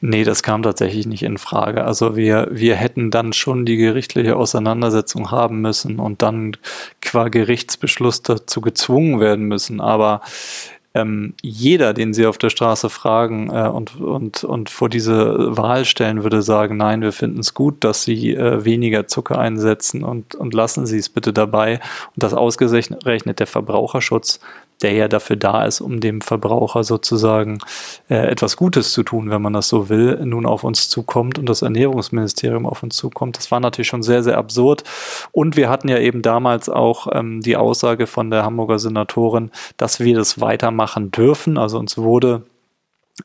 [0.00, 1.84] Nee, das kam tatsächlich nicht in Frage.
[1.84, 6.56] Also wir, wir hätten dann schon die gerichtliche Auseinandersetzung haben müssen und dann
[7.00, 9.80] qua Gerichtsbeschluss dazu gezwungen werden müssen.
[9.80, 10.22] Aber
[10.94, 15.84] ähm, jeder, den Sie auf der Straße fragen äh, und, und, und vor diese Wahl
[15.84, 20.34] stellen, würde sagen, nein, wir finden es gut, dass Sie äh, weniger Zucker einsetzen und,
[20.34, 21.80] und lassen Sie es bitte dabei.
[22.14, 24.40] Und das ausgerechnet der Verbraucherschutz
[24.80, 27.58] der ja dafür da ist, um dem Verbraucher sozusagen
[28.08, 31.48] äh, etwas Gutes zu tun, wenn man das so will, nun auf uns zukommt und
[31.48, 33.36] das Ernährungsministerium auf uns zukommt.
[33.38, 34.84] Das war natürlich schon sehr, sehr absurd.
[35.30, 40.00] Und wir hatten ja eben damals auch ähm, die Aussage von der Hamburger Senatorin, dass
[40.00, 41.58] wir das weitermachen dürfen.
[41.58, 42.42] Also uns wurde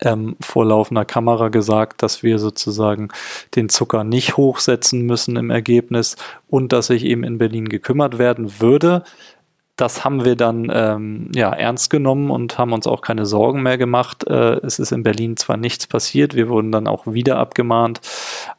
[0.02, 3.10] ähm, vor laufender Kamera gesagt, dass wir sozusagen
[3.56, 8.60] den Zucker nicht hochsetzen müssen im Ergebnis und dass sich eben in Berlin gekümmert werden
[8.60, 9.04] würde
[9.78, 13.78] das haben wir dann ähm, ja, ernst genommen und haben uns auch keine Sorgen mehr
[13.78, 14.28] gemacht.
[14.28, 18.02] Äh, es ist in Berlin zwar nichts passiert, wir wurden dann auch wieder abgemahnt,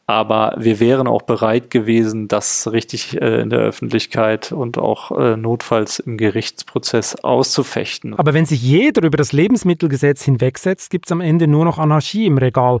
[0.07, 5.35] aber wir wären auch bereit gewesen, das richtig äh, in der Öffentlichkeit und auch äh,
[5.35, 8.17] notfalls im Gerichtsprozess auszufechten.
[8.17, 12.27] Aber wenn sich jeder über das Lebensmittelgesetz hinwegsetzt, gibt es am Ende nur noch Anarchie
[12.27, 12.79] im Regal.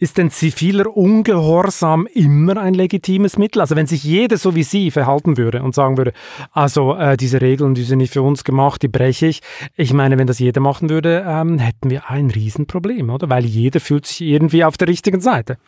[0.00, 3.60] Ist denn ziviler Ungehorsam immer ein legitimes Mittel?
[3.60, 6.14] Also wenn sich jeder so wie Sie verhalten würde und sagen würde,
[6.52, 9.42] also äh, diese Regeln, die sind nicht für uns gemacht, die breche ich.
[9.76, 13.28] Ich meine, wenn das jeder machen würde, ähm, hätten wir ein Riesenproblem, oder?
[13.28, 15.58] Weil jeder fühlt sich irgendwie auf der richtigen Seite.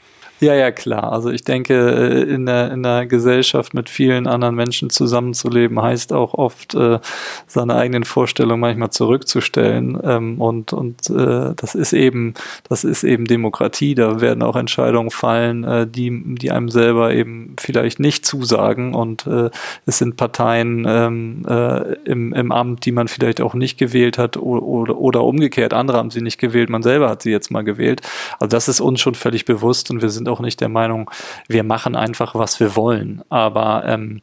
[0.43, 1.13] Ja, ja, klar.
[1.13, 6.13] Also ich denke, äh, in der, in der Gesellschaft mit vielen anderen Menschen zusammenzuleben, heißt
[6.13, 6.99] auch oft, äh,
[7.47, 9.97] seine eigenen Vorstellungen manchmal zurückzustellen.
[10.03, 12.35] Ähm, und und äh, das ist eben,
[12.69, 13.95] das ist eben Demokratie.
[13.95, 18.97] Da werden auch Entscheidungen fallen, äh, die, die einem selber eben vielleicht nicht zusagen.
[18.97, 19.49] Und äh,
[19.87, 24.37] es sind Parteien ähm, äh, im, im Amt, die man vielleicht auch nicht gewählt hat
[24.37, 25.73] oder, oder, umgekehrt.
[25.73, 28.01] Andere haben sie nicht gewählt, man selber hat sie jetzt mal gewählt.
[28.41, 31.11] Also das ist uns schon völlig bewusst und wir sind nicht der Meinung,
[31.49, 33.23] wir machen einfach, was wir wollen.
[33.29, 34.23] Aber ähm,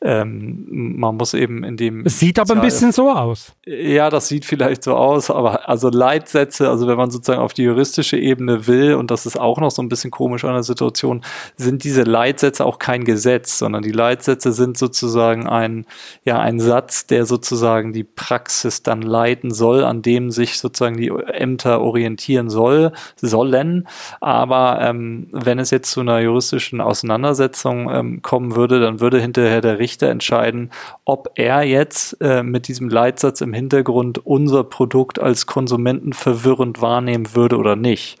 [0.00, 0.66] ähm,
[0.98, 2.04] man muss eben in dem.
[2.04, 3.54] Es sieht aber ein bisschen so aus.
[3.64, 7.62] Ja, das sieht vielleicht so aus, aber also Leitsätze, also wenn man sozusagen auf die
[7.62, 11.22] juristische Ebene will, und das ist auch noch so ein bisschen komisch an der Situation,
[11.56, 15.86] sind diese Leitsätze auch kein Gesetz, sondern die Leitsätze sind sozusagen ein,
[16.24, 21.08] ja, ein Satz, der sozusagen die Praxis dann leiten soll, an dem sich sozusagen die
[21.08, 23.86] Ämter orientieren soll, sollen.
[24.20, 29.60] Aber ähm, wenn es jetzt zu einer juristischen Auseinandersetzung ähm, kommen würde, dann würde hinterher
[29.60, 30.70] der Richter entscheiden,
[31.04, 37.34] ob er jetzt äh, mit diesem Leitsatz im Hintergrund unser Produkt als Konsumenten verwirrend wahrnehmen
[37.34, 38.18] würde oder nicht.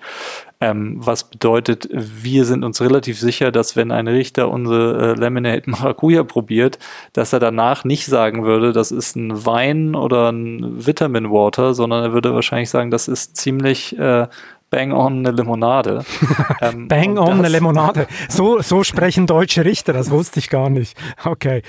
[0.62, 5.68] Ähm, was bedeutet, wir sind uns relativ sicher, dass wenn ein Richter unsere äh, Lemonade
[5.68, 6.78] Maracuja probiert,
[7.12, 12.04] dass er danach nicht sagen würde, das ist ein Wein oder ein Vitamin Water, sondern
[12.04, 14.28] er würde wahrscheinlich sagen, das ist ziemlich äh,
[14.72, 16.02] Bang on eine Limonade.
[16.62, 18.06] ähm, Bang on eine Limonade.
[18.30, 20.96] So, so sprechen deutsche Richter, das wusste ich gar nicht.
[21.22, 21.60] Okay.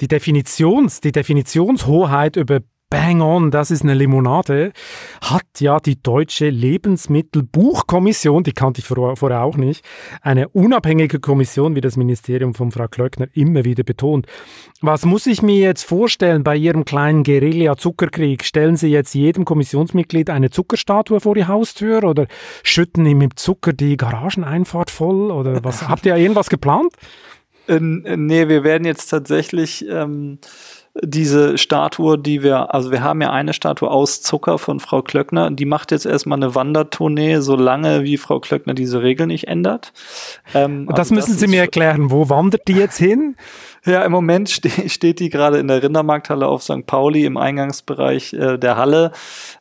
[0.00, 2.60] Die Definitions, die Definitionshoheit über
[2.92, 4.70] Bang on, das ist eine Limonade,
[5.22, 9.82] hat ja die Deutsche Lebensmittelbuchkommission, die kannte ich vorher auch nicht,
[10.20, 14.26] eine unabhängige Kommission, wie das Ministerium von Frau Klöckner immer wieder betont.
[14.82, 18.44] Was muss ich mir jetzt vorstellen bei Ihrem kleinen Guerilla-Zuckerkrieg?
[18.44, 22.26] Stellen Sie jetzt jedem Kommissionsmitglied eine Zuckerstatue vor die Haustür oder
[22.62, 25.88] schütten ihm mit Zucker die Garageneinfahrt voll oder was?
[25.88, 26.92] Habt ihr irgendwas geplant?
[27.68, 30.40] Äh, nee, wir werden jetzt tatsächlich ähm,
[31.00, 35.50] diese Statue, die wir, also wir haben ja eine Statue aus Zucker von Frau Klöckner,
[35.50, 39.94] die macht jetzt erstmal eine Wandertournee, solange wie Frau Klöckner diese Regel nicht ändert.
[40.54, 43.36] Ähm, das also müssen das Sie mir erklären, wo wandert die jetzt hin?
[43.84, 46.86] Ja, im Moment ste steht die gerade in der Rindermarkthalle auf St.
[46.86, 49.10] Pauli im Eingangsbereich äh, der Halle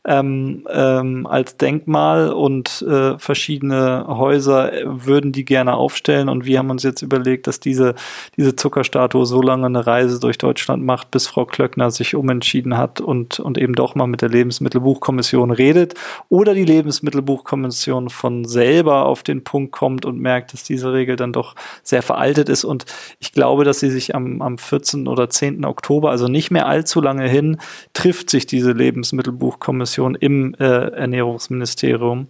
[0.06, 6.70] ähm, ähm, als Denkmal und äh, verschiedene Häuser würden die gerne aufstellen und wir haben
[6.70, 7.96] uns jetzt überlegt, dass diese,
[8.38, 13.02] diese Zuckerstatue so lange eine Reise durch Deutschland macht, bis Frau Klöckner sich umentschieden hat
[13.02, 15.96] und, und eben doch mal mit der Lebensmittelbuchkommission redet
[16.30, 21.34] oder die Lebensmittelbuchkommission von selber auf den Punkt kommt und merkt, dass diese Regel dann
[21.34, 22.86] doch sehr veraltet ist und
[23.20, 25.08] ich glaube, dass sie sich 2023 am, am 14.
[25.08, 25.66] oder 10.
[25.66, 27.58] Oktober, also nicht mehr allzu lange hin,
[27.94, 32.28] trifft sich diese Lebensmittelbuchkommission im äh, Ernährungsministerium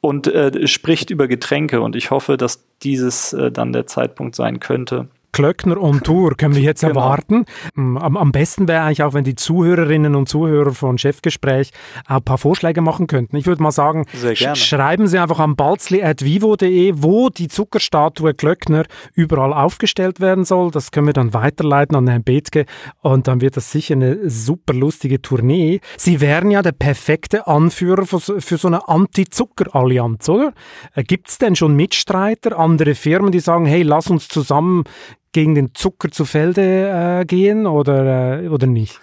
[0.00, 1.80] und äh, spricht über Getränke.
[1.80, 5.08] Und ich hoffe, dass dieses äh, dann der Zeitpunkt sein könnte.
[5.32, 6.94] Klöckner on Tour können wir jetzt genau.
[6.94, 7.46] erwarten.
[7.74, 11.70] Mm, am, am besten wäre eigentlich auch, wenn die Zuhörerinnen und Zuhörer von Chefgespräch
[12.06, 13.36] auch ein paar Vorschläge machen könnten.
[13.36, 19.54] Ich würde mal sagen, sch schreiben Sie einfach an balzli.vivo.de, wo die Zuckerstatue Klöckner überall
[19.54, 20.70] aufgestellt werden soll.
[20.70, 22.66] Das können wir dann weiterleiten an Herrn Bethke
[23.00, 25.80] und dann wird das sicher eine super lustige Tournee.
[25.96, 30.52] Sie wären ja der perfekte Anführer für, für so eine Anti-Zucker-Allianz, oder?
[30.94, 34.84] Äh, Gibt es denn schon Mitstreiter, andere Firmen, die sagen, hey, lass uns zusammen
[35.32, 39.00] gegen den Zucker zu Felde äh, gehen oder, äh, oder nicht?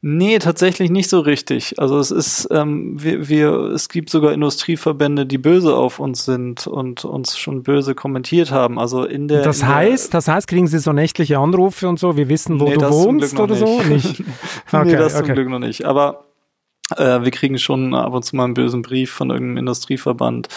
[0.00, 1.74] Nee, tatsächlich nicht so richtig.
[1.78, 6.68] Also es ist, ähm, wir, wir, es gibt sogar Industrieverbände, die böse auf uns sind
[6.68, 8.78] und uns schon böse kommentiert haben.
[8.78, 9.42] Also in der.
[9.42, 12.60] Das in heißt, der, das heißt, kriegen Sie so nächtliche Anrufe und so, wir wissen,
[12.60, 13.82] wo nee, du wohnst oder so?
[13.82, 14.22] Nicht.
[14.72, 15.26] okay, nee, das okay.
[15.26, 15.84] zum Glück noch nicht.
[15.84, 16.27] Aber
[16.96, 20.48] äh, wir kriegen schon ab und zu mal einen bösen Brief von irgendeinem Industrieverband.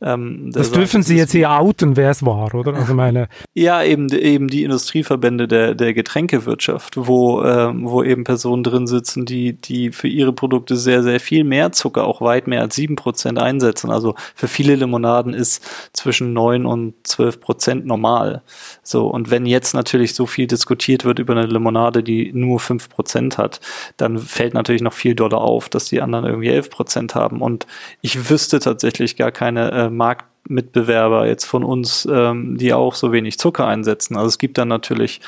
[0.00, 2.74] Ähm, das dürfen Sie jetzt hier outen, wer es war, oder?
[2.74, 8.62] Also meine ja, eben, eben die Industrieverbände der, der Getränkewirtschaft, wo, äh, wo eben Personen
[8.62, 12.60] drin sitzen, die, die für ihre Produkte sehr, sehr viel mehr Zucker, auch weit mehr
[12.60, 13.90] als sieben Prozent einsetzen.
[13.90, 18.42] Also für viele Limonaden ist zwischen neun und zwölf Prozent normal.
[18.82, 22.88] So, und wenn jetzt natürlich so viel diskutiert wird über eine Limonade, die nur fünf
[22.88, 23.60] Prozent hat,
[23.96, 27.40] dann fällt natürlich noch viel doller auf dass die anderen irgendwie 11 Prozent haben.
[27.40, 27.66] Und
[28.00, 33.38] ich wüsste tatsächlich gar keine äh, Marktmitbewerber jetzt von uns, ähm, die auch so wenig
[33.38, 34.16] Zucker einsetzen.
[34.16, 35.20] Also es gibt dann natürlich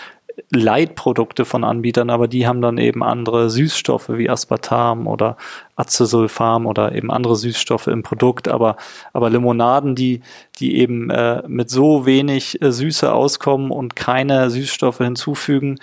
[0.50, 5.36] Leitprodukte von Anbietern, aber die haben dann eben andere Süßstoffe wie Aspartam oder
[5.81, 8.77] Acesulfam oder eben andere Süßstoffe im Produkt, aber,
[9.12, 10.21] aber Limonaden, die,
[10.59, 15.79] die eben äh, mit so wenig äh, Süße auskommen und keine Süßstoffe hinzufügen,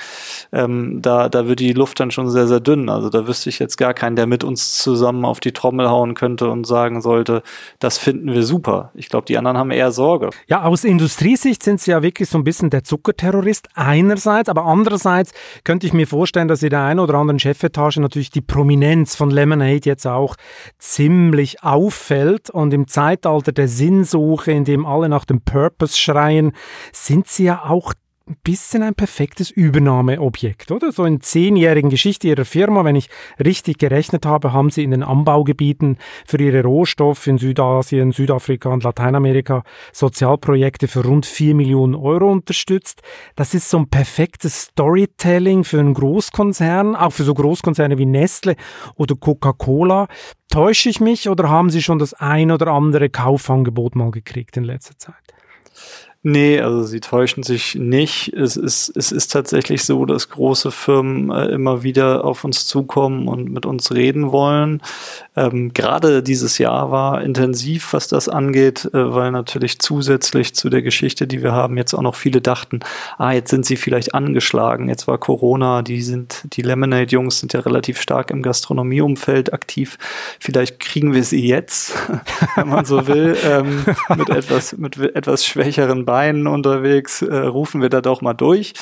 [0.53, 2.89] ähm, da, da wird die Luft dann schon sehr, sehr dünn.
[2.89, 6.13] Also da wüsste ich jetzt gar keinen, der mit uns zusammen auf die Trommel hauen
[6.13, 7.41] könnte und sagen sollte,
[7.79, 8.91] das finden wir super.
[8.93, 10.29] Ich glaube, die anderen haben eher Sorge.
[10.47, 15.33] Ja, aus Industriesicht sind sie ja wirklich so ein bisschen der Zuckerterrorist einerseits, aber andererseits
[15.63, 19.31] könnte ich mir vorstellen, dass in der einen oder anderen Chefetage natürlich die Prominenz von
[19.31, 20.35] Lemonade jetzt auch
[20.77, 22.51] ziemlich auffällt.
[22.51, 26.51] Und im Zeitalter der Sinnsuche, in dem alle nach dem Purpose schreien,
[26.93, 27.93] sind sie ja auch
[28.27, 30.91] ein bisschen ein perfektes Übernahmeobjekt, oder?
[30.91, 33.09] So in zehnjährigen Geschichte ihrer Firma, wenn ich
[33.43, 38.83] richtig gerechnet habe, haben sie in den Anbaugebieten für ihre Rohstoffe in Südasien, Südafrika und
[38.83, 39.63] Lateinamerika
[39.93, 43.01] Sozialprojekte für rund vier Millionen Euro unterstützt.
[43.35, 48.55] Das ist so ein perfektes Storytelling für einen Großkonzern, auch für so Großkonzerne wie Nestle
[48.95, 50.07] oder Coca-Cola.
[50.49, 54.63] Täusche ich mich oder haben Sie schon das ein oder andere Kaufangebot mal gekriegt in
[54.63, 55.36] letzter Zeit?
[56.29, 58.33] Nee, also sie täuschen sich nicht.
[58.33, 63.29] Es ist, es ist tatsächlich so, dass große Firmen äh, immer wieder auf uns zukommen
[63.29, 64.81] und mit uns reden wollen.
[65.37, 70.81] Ähm, Gerade dieses Jahr war intensiv, was das angeht, äh, weil natürlich zusätzlich zu der
[70.81, 72.79] Geschichte, die wir haben, jetzt auch noch viele dachten,
[73.19, 77.59] ah, jetzt sind sie vielleicht angeschlagen, jetzt war Corona, die sind, die Lemonade-Jungs sind ja
[77.59, 79.99] relativ stark im Gastronomieumfeld aktiv.
[80.39, 81.93] Vielleicht kriegen wir sie jetzt,
[82.55, 83.85] wenn man so will, ähm,
[84.17, 88.73] mit etwas, mit etwas schwächeren Beinen unterwegs, äh, rufen wir da doch mal durch.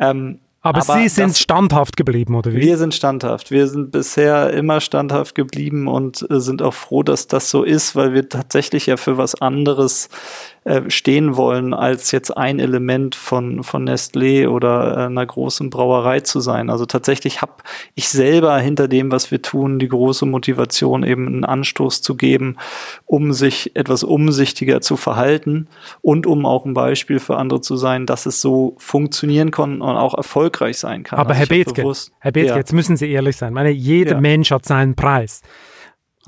[0.00, 2.60] Ähm, aber, aber, Sie sind standhaft geblieben, oder wie?
[2.60, 3.50] Wir sind standhaft.
[3.50, 7.96] Wir sind bisher immer standhaft geblieben und äh, sind auch froh, dass das so ist,
[7.96, 10.08] weil wir tatsächlich ja für was anderes
[10.64, 16.20] äh, stehen wollen, als jetzt ein Element von, von Nestlé oder äh, einer großen Brauerei
[16.20, 16.70] zu sein.
[16.70, 17.52] Also tatsächlich habe
[17.94, 22.56] ich selber hinter dem, was wir tun, die große Motivation, eben einen Anstoß zu geben,
[23.06, 25.68] um sich etwas umsichtiger zu verhalten
[26.02, 29.96] und um auch ein Beispiel für andere zu sein, dass es so funktionieren kann und
[29.96, 31.18] auch erfolgreich sein kann.
[31.18, 32.56] Aber also Herr Bethke, Herr Bethke, ja.
[32.56, 33.50] jetzt müssen Sie ehrlich sein.
[33.50, 34.20] Ich meine, jeder ja.
[34.20, 35.42] Mensch hat seinen Preis.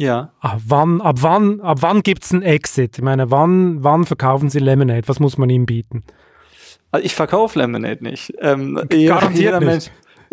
[0.00, 0.32] Ja.
[0.40, 2.96] Ab wann, ab wann, ab wann gibt es einen Exit?
[2.96, 5.06] Ich meine, wann, wann verkaufen Sie Lemonade?
[5.08, 6.04] Was muss man ihm bieten?
[6.90, 8.32] Also ich verkaufe Lemonade nicht.
[8.40, 9.68] Ähm, Garantiert jeder, nicht.
[9.68, 9.90] Mensch,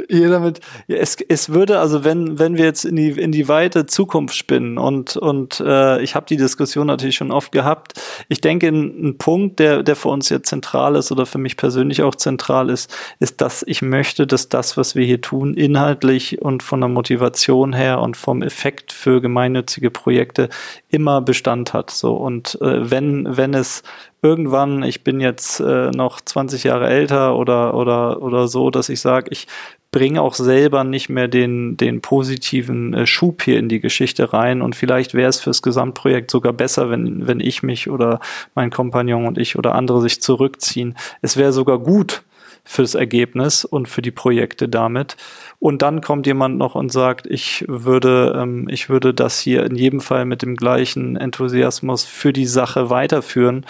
[0.09, 3.85] damit, ja, es, es würde, also wenn, wenn wir jetzt in die, in die weite
[3.85, 8.67] Zukunft spinnen und, und äh, ich habe die Diskussion natürlich schon oft gehabt, ich denke,
[8.67, 12.15] ein, ein Punkt, der, der für uns jetzt zentral ist oder für mich persönlich auch
[12.15, 16.79] zentral ist, ist, dass ich möchte, dass das, was wir hier tun, inhaltlich und von
[16.79, 20.49] der Motivation her und vom Effekt für gemeinnützige Projekte
[20.89, 21.89] immer Bestand hat.
[21.89, 23.83] So und äh, wenn, wenn es
[24.21, 28.99] irgendwann, ich bin jetzt äh, noch 20 Jahre älter oder, oder, oder so, dass ich
[28.99, 29.47] sage, ich
[29.91, 34.61] bringe auch selber nicht mehr den, den positiven äh, Schub hier in die Geschichte rein
[34.61, 38.19] und vielleicht wäre es fürs Gesamtprojekt sogar besser, wenn, wenn ich mich oder
[38.53, 40.95] mein Kompagnon und ich oder andere sich zurückziehen.
[41.21, 42.23] Es wäre sogar gut,
[42.67, 45.17] fürs Ergebnis und für die Projekte damit.
[45.59, 49.75] Und dann kommt jemand noch und sagt, ich würde, ähm, ich würde das hier in
[49.75, 53.65] jedem Fall mit dem gleichen Enthusiasmus für die Sache weiterführen.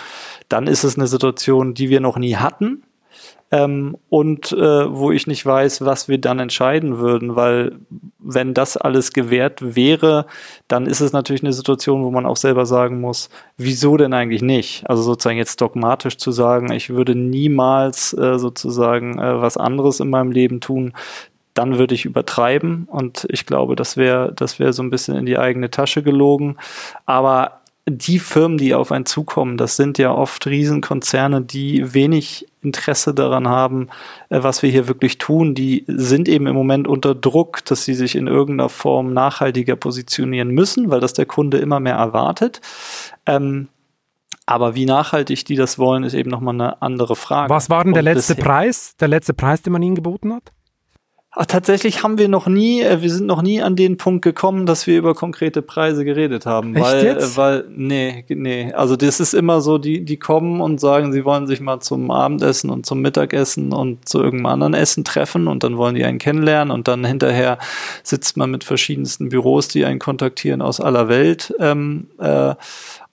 [0.50, 2.84] Dann ist es eine Situation, die wir noch nie hatten
[3.50, 7.78] ähm, und äh, wo ich nicht weiß, was wir dann entscheiden würden, weil
[8.20, 10.26] wenn das alles gewährt wäre,
[10.68, 14.42] dann ist es natürlich eine Situation, wo man auch selber sagen muss, wieso denn eigentlich
[14.42, 14.90] nicht?
[14.90, 20.10] Also sozusagen jetzt dogmatisch zu sagen, ich würde niemals äh, sozusagen äh, was anderes in
[20.10, 20.94] meinem Leben tun,
[21.54, 25.26] dann würde ich übertreiben und ich glaube, das wäre das wäre so ein bisschen in
[25.26, 26.58] die eigene Tasche gelogen.
[27.06, 33.14] Aber die Firmen, die auf einen zukommen, das sind ja oft Riesenkonzerne, die wenig Interesse
[33.14, 33.88] daran haben,
[34.30, 35.56] äh, was wir hier wirklich tun.
[35.56, 40.50] Die sind eben im Moment unter Druck, dass sie sich in irgendeiner Form nachhaltiger positionieren
[40.50, 42.62] müssen, weil das der Kunde immer mehr erwartet.
[43.26, 43.70] Ähm,
[44.46, 47.50] aber wie nachhaltig die das wollen, ist eben nochmal eine andere Frage.
[47.50, 50.54] Was war denn der letzte Preis, der letzte Preis, den man ihnen geboten hat?
[51.40, 54.66] Ach, tatsächlich haben wir noch nie, äh, wir sind noch nie an den Punkt gekommen,
[54.66, 56.76] dass wir über konkrete Preise geredet haben.
[56.76, 57.34] Echt weil, jetzt?
[57.36, 58.74] Äh, weil, nee, nee.
[58.74, 62.10] Also das ist immer so, die, die kommen und sagen, sie wollen sich mal zum
[62.10, 66.18] Abendessen und zum Mittagessen und zu irgendeinem anderen Essen treffen und dann wollen die einen
[66.18, 67.60] kennenlernen und dann hinterher
[68.02, 71.54] sitzt man mit verschiedensten Büros, die einen kontaktieren aus aller Welt.
[71.60, 72.56] Ähm, äh,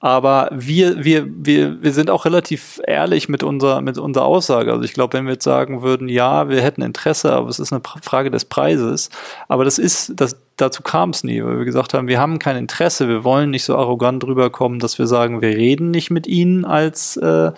[0.04, 4.70] aber wir, wir, wir, wir sind auch relativ ehrlich mit unserer, mit unserer Aussage.
[4.70, 7.72] Also ich glaube, wenn wir jetzt sagen würden, ja, wir hätten Interesse, aber es ist
[7.72, 9.08] eine Frage des Preises.
[9.48, 12.58] Aber das ist, das, dazu kam es nie, weil wir gesagt haben, wir haben kein
[12.58, 16.66] Interesse, wir wollen nicht so arrogant rüberkommen, dass wir sagen, wir reden nicht mit Ihnen
[16.66, 17.52] als, äh,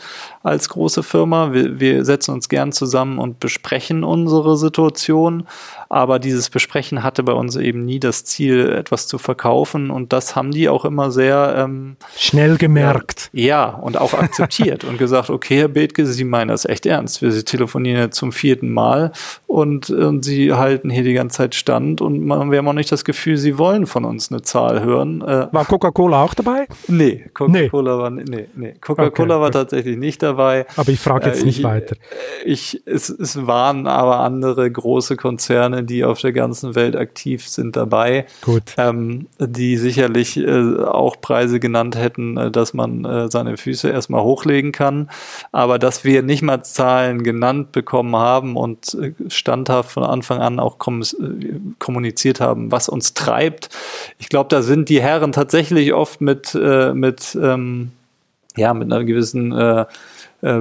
[0.46, 1.52] als große Firma.
[1.52, 5.44] Wir, wir setzen uns gern zusammen und besprechen unsere Situation.
[5.88, 9.90] Aber dieses Besprechen hatte bei uns eben nie das Ziel, etwas zu verkaufen.
[9.90, 13.28] Und das haben die auch immer sehr ähm, schnell gemerkt.
[13.32, 17.22] Ja, ja und auch akzeptiert und gesagt, okay, Herr Bethke, Sie meinen das echt ernst.
[17.22, 19.10] Wir telefonieren jetzt zum vierten Mal
[19.48, 22.92] und, und Sie halten hier die ganze Zeit Stand und man, wir haben auch nicht
[22.92, 25.22] das Gefühl, Sie wollen von uns eine Zahl hören.
[25.22, 26.66] Äh, war Coca-Cola auch dabei?
[26.86, 28.02] Nee, Coca-Cola nee.
[28.02, 28.74] war, nee, nee.
[28.80, 30.35] Coca-Cola okay, war tatsächlich nicht dabei.
[30.76, 31.96] Aber ich frage jetzt äh, nicht ich, weiter.
[32.44, 37.76] Ich, es, es waren aber andere große Konzerne, die auf der ganzen Welt aktiv sind,
[37.76, 38.74] dabei, Gut.
[38.76, 44.22] Ähm, die sicherlich äh, auch Preise genannt hätten, äh, dass man äh, seine Füße erstmal
[44.22, 45.10] hochlegen kann.
[45.52, 50.60] Aber dass wir nicht mal Zahlen genannt bekommen haben und äh, standhaft von Anfang an
[50.60, 51.04] auch kom äh,
[51.78, 53.70] kommuniziert haben, was uns treibt.
[54.18, 57.92] Ich glaube, da sind die Herren tatsächlich oft mit, äh, mit, ähm,
[58.56, 59.86] ja, mit einer gewissen äh,
[60.42, 60.60] äh,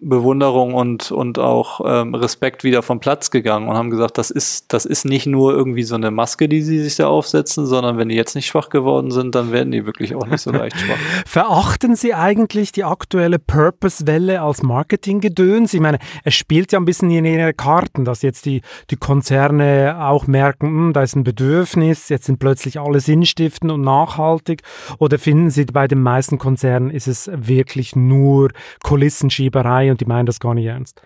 [0.00, 4.72] Bewunderung und, und auch ähm, Respekt wieder vom Platz gegangen und haben gesagt, das ist,
[4.72, 8.08] das ist nicht nur irgendwie so eine Maske, die sie sich da aufsetzen, sondern wenn
[8.08, 10.96] die jetzt nicht schwach geworden sind, dann werden die wirklich auch nicht so leicht schwach.
[11.26, 15.74] Verachten Sie eigentlich die aktuelle Purpose-Welle als Marketinggedöns?
[15.74, 19.96] Ich meine, es spielt ja ein bisschen in ihre Karten, dass jetzt die, die Konzerne
[20.00, 24.62] auch merken, mh, hm, da ist ein Bedürfnis, jetzt sind plötzlich alle sinnstiftend und nachhaltig.
[24.98, 28.50] Oder finden Sie, bei den meisten Konzernen ist es wirklich nur
[28.84, 31.02] Kulissenschieberei und die meinen das gar nicht ernst.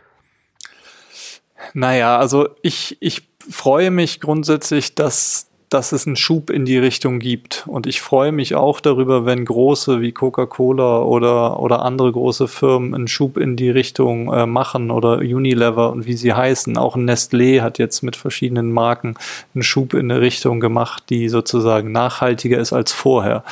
[1.75, 7.19] Naja, also ich, ich freue mich grundsätzlich, dass dass es einen Schub in die Richtung
[7.19, 7.65] gibt.
[7.67, 12.95] Und ich freue mich auch darüber, wenn große wie Coca-Cola oder, oder andere große Firmen
[12.95, 16.77] einen Schub in die Richtung äh, machen oder Unilever und wie sie heißen.
[16.77, 19.15] Auch Nestlé hat jetzt mit verschiedenen Marken
[19.55, 23.43] einen Schub in eine Richtung gemacht, die sozusagen nachhaltiger ist als vorher.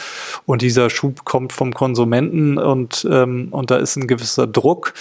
[0.45, 4.93] Und dieser Schub kommt vom Konsumenten und, ähm, und da ist ein gewisser Druck.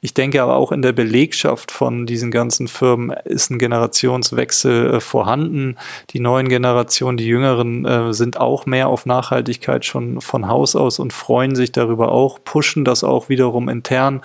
[0.00, 5.00] Ich denke aber auch in der Belegschaft von diesen ganzen Firmen ist ein Generationswechsel äh,
[5.00, 5.76] vorhanden.
[6.10, 10.76] Die neuen Generationen Generation, die Jüngeren, äh, sind auch mehr auf Nachhaltigkeit schon von Haus
[10.76, 14.20] aus und freuen sich darüber auch, pushen das auch wiederum intern.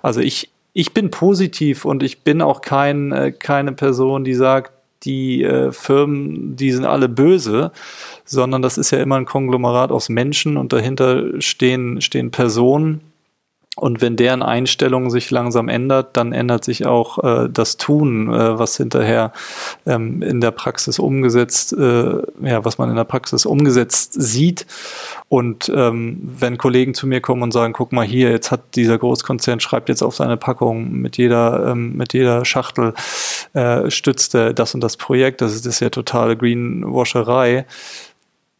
[0.00, 4.72] Also ich, ich bin positiv und ich bin auch kein, äh, keine Person, die sagt,
[5.02, 7.72] die äh, Firmen, die sind alle böse,
[8.24, 13.07] sondern das ist ja immer ein Konglomerat aus Menschen und dahinter stehen, stehen Personen,
[13.78, 18.58] und wenn deren Einstellung sich langsam ändert, dann ändert sich auch äh, das Tun, äh,
[18.58, 19.32] was hinterher
[19.86, 24.66] ähm, in der Praxis umgesetzt, äh, ja, was man in der Praxis umgesetzt sieht.
[25.28, 28.98] Und ähm, wenn Kollegen zu mir kommen und sagen, guck mal hier, jetzt hat dieser
[28.98, 32.94] Großkonzern schreibt jetzt auf seine Packung mit jeder ähm, mit jeder Schachtel
[33.52, 37.66] äh, stützt er das und das Projekt, das ist, ja totale Greenwasherei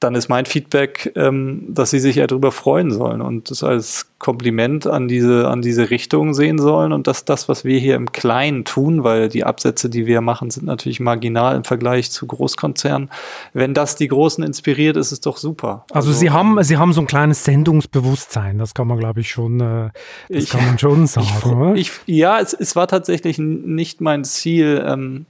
[0.00, 4.06] dann ist mein Feedback, ähm, dass sie sich ja darüber freuen sollen und das als
[4.18, 8.12] Kompliment an diese, an diese Richtung sehen sollen und dass das, was wir hier im
[8.12, 13.10] Kleinen tun, weil die Absätze, die wir machen, sind natürlich marginal im Vergleich zu Großkonzernen.
[13.52, 15.84] Wenn das die Großen inspiriert, ist es doch super.
[15.92, 19.30] Also, also Sie haben, Sie haben so ein kleines Sendungsbewusstsein, das kann man, glaube ich,
[19.30, 19.90] schon, äh,
[20.28, 21.76] das ich, kann man schon sagen.
[21.76, 25.26] Ich, ich, ja, es, es war tatsächlich nicht mein Ziel, ähm,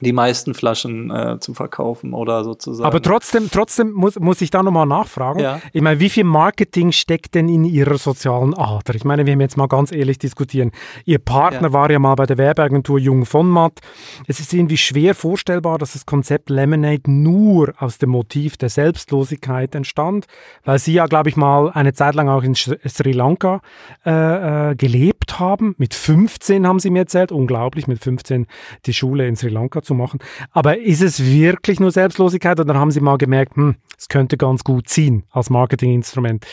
[0.00, 2.86] die meisten Flaschen äh, zu verkaufen oder sozusagen.
[2.86, 5.40] Aber trotzdem, trotzdem muss, muss ich da nochmal nachfragen.
[5.40, 5.60] Ja.
[5.72, 8.94] Ich meine, wie viel Marketing steckt denn in Ihrer sozialen Ader?
[8.94, 10.72] Ich meine, wir haben jetzt mal ganz ehrlich diskutieren.
[11.04, 11.72] Ihr Partner ja.
[11.72, 13.80] war ja mal bei der Werbeagentur Jung von Matt.
[14.26, 19.74] Es ist irgendwie schwer vorstellbar, dass das Konzept Lemonade nur aus dem Motiv der Selbstlosigkeit
[19.74, 20.26] entstand,
[20.64, 23.60] weil Sie ja, glaube ich, mal eine Zeit lang auch in Sri Lanka
[24.04, 25.76] äh, äh, gelebt haben.
[25.78, 28.46] Mit 15 haben Sie mir erzählt, unglaublich, mit 15
[28.86, 30.18] die Schule in Sri Lanka zu machen.
[30.52, 34.64] Aber ist es wirklich nur Selbstlosigkeit oder haben Sie mal gemerkt, hm, es könnte ganz
[34.64, 36.46] gut ziehen als Marketinginstrument?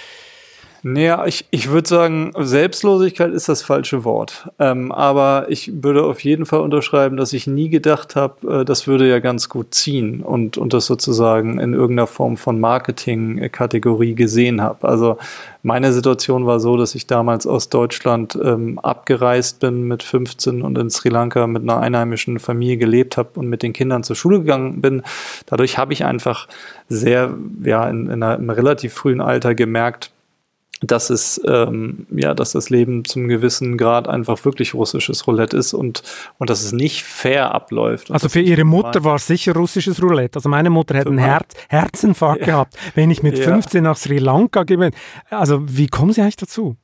[0.84, 4.49] Naja, ich, ich würde sagen, Selbstlosigkeit ist das falsche Wort.
[4.57, 8.88] Ähm, aber ich würde auf jeden Fall unterschreiben, dass ich nie gedacht habe, äh, das
[8.88, 14.59] würde ja ganz gut ziehen und, und das sozusagen in irgendeiner Form von Marketing-Kategorie gesehen
[14.61, 14.88] habe.
[14.88, 15.17] Also
[15.61, 20.79] meine Situation war so, dass ich damals aus Deutschland ähm, abgereist bin mit 15 und
[20.79, 24.39] in Sri Lanka mit einer einheimischen Familie gelebt habe und mit den Kindern zur Schule
[24.39, 25.03] gegangen bin.
[25.45, 26.47] Dadurch habe ich einfach
[26.89, 30.11] sehr, ja, in, in einem relativ frühen Alter gemerkt,
[30.82, 35.73] dass es ähm, ja, dass das Leben zum gewissen Grad einfach wirklich russisches Roulette ist
[35.73, 36.03] und
[36.38, 38.11] und dass es nicht fair abläuft.
[38.11, 40.38] Also für ihre Mutter war es sicher russisches Roulette.
[40.38, 42.47] Also meine Mutter hätte einen Herz, Herzinfarkt ja.
[42.47, 43.45] gehabt, wenn ich mit ja.
[43.45, 44.95] 15 nach Sri Lanka gewinne.
[45.29, 46.75] Also wie kommen Sie eigentlich dazu?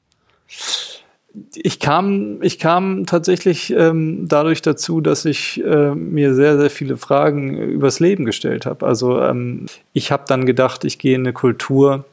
[1.53, 6.97] ich kam, ich kam tatsächlich ähm, dadurch dazu, dass ich äh, mir sehr, sehr viele
[6.97, 8.85] Fragen übers Leben gestellt habe.
[8.85, 12.05] Also ähm, ich habe dann gedacht, ich gehe in eine Kultur,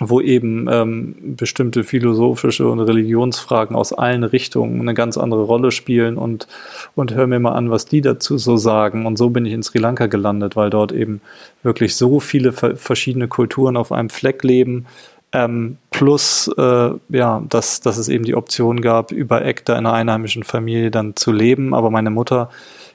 [0.00, 6.16] wo eben ähm, bestimmte philosophische und Religionsfragen aus allen Richtungen eine ganz andere Rolle spielen
[6.16, 6.46] und,
[6.94, 9.06] und hör mir mal an, was die dazu so sagen.
[9.06, 11.20] Und so bin ich in Sri Lanka gelandet, weil dort eben
[11.62, 14.86] wirklich so viele verschiedene Kulturen auf einem Fleck leben.
[15.32, 19.92] Ähm, plus, äh, ja, dass, dass es eben die Option gab, über Ekta in einer
[19.92, 21.74] einheimischen Familie dann zu leben.
[21.74, 22.50] Aber meine Mutter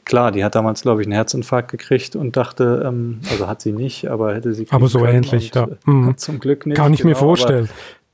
[0.06, 3.72] klar, die hat damals, glaube ich, einen Herzinfarkt gekriegt und dachte, ähm, also hat sie
[3.72, 4.68] nicht, aber hätte sie.
[4.70, 5.64] Aber so ähnlich, ja.
[5.64, 6.18] Äh, mhm.
[6.18, 6.78] Zum Glück nicht.
[6.78, 7.70] Kann ich genau, mir vorstellen.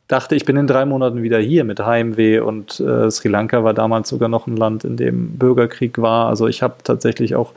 [0.08, 3.76] Dachte, ich bin in drei Monaten wieder hier mit Heimweh und äh, Sri Lanka war
[3.76, 6.30] damals sogar noch ein Land, in dem Bürgerkrieg war.
[6.30, 7.54] Also ich habe tatsächlich auch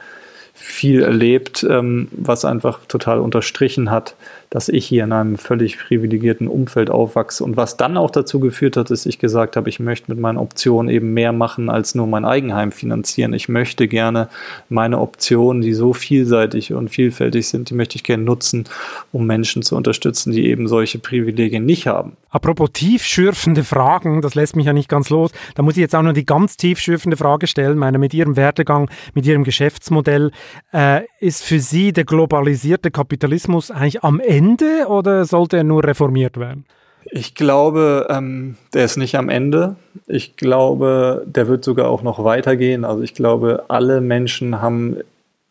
[0.63, 4.15] viel erlebt, ähm, was einfach total unterstrichen hat,
[4.49, 7.43] dass ich hier in einem völlig privilegierten Umfeld aufwachse.
[7.43, 10.39] Und was dann auch dazu geführt hat, ist, ich gesagt habe, ich möchte mit meinen
[10.39, 13.33] Optionen eben mehr machen als nur mein Eigenheim finanzieren.
[13.33, 14.29] Ich möchte gerne
[14.69, 18.65] meine Optionen, die so vielseitig und vielfältig sind, die möchte ich gerne nutzen,
[19.11, 22.17] um Menschen zu unterstützen, die eben solche Privilegien nicht haben.
[22.29, 25.33] Apropos tiefschürfende Fragen, das lässt mich ja nicht ganz los.
[25.55, 27.77] Da muss ich jetzt auch noch die ganz tiefschürfende Frage stellen.
[27.77, 30.31] Meine, mit Ihrem Werdegang, mit Ihrem Geschäftsmodell,
[30.73, 36.39] äh, ist für Sie der globalisierte Kapitalismus eigentlich am Ende oder sollte er nur reformiert
[36.39, 36.65] werden?
[37.11, 39.77] Ich glaube, ähm, der ist nicht am Ende.
[40.07, 42.85] Ich glaube, der wird sogar auch noch weitergehen.
[42.85, 44.99] Also ich glaube, alle Menschen haben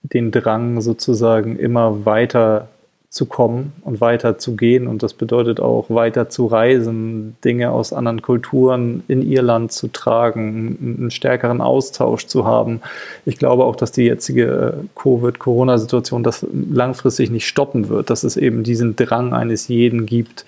[0.03, 2.67] den Drang sozusagen immer weiter
[3.11, 4.87] zu kommen und weiter zu gehen.
[4.87, 9.89] Und das bedeutet auch weiter zu reisen, Dinge aus anderen Kulturen in ihr Land zu
[9.89, 12.79] tragen, einen stärkeren Austausch zu haben.
[13.25, 14.45] Ich glaube auch, dass die jetzige
[14.81, 20.45] äh, Covid-Corona-Situation das langfristig nicht stoppen wird, dass es eben diesen Drang eines jeden gibt,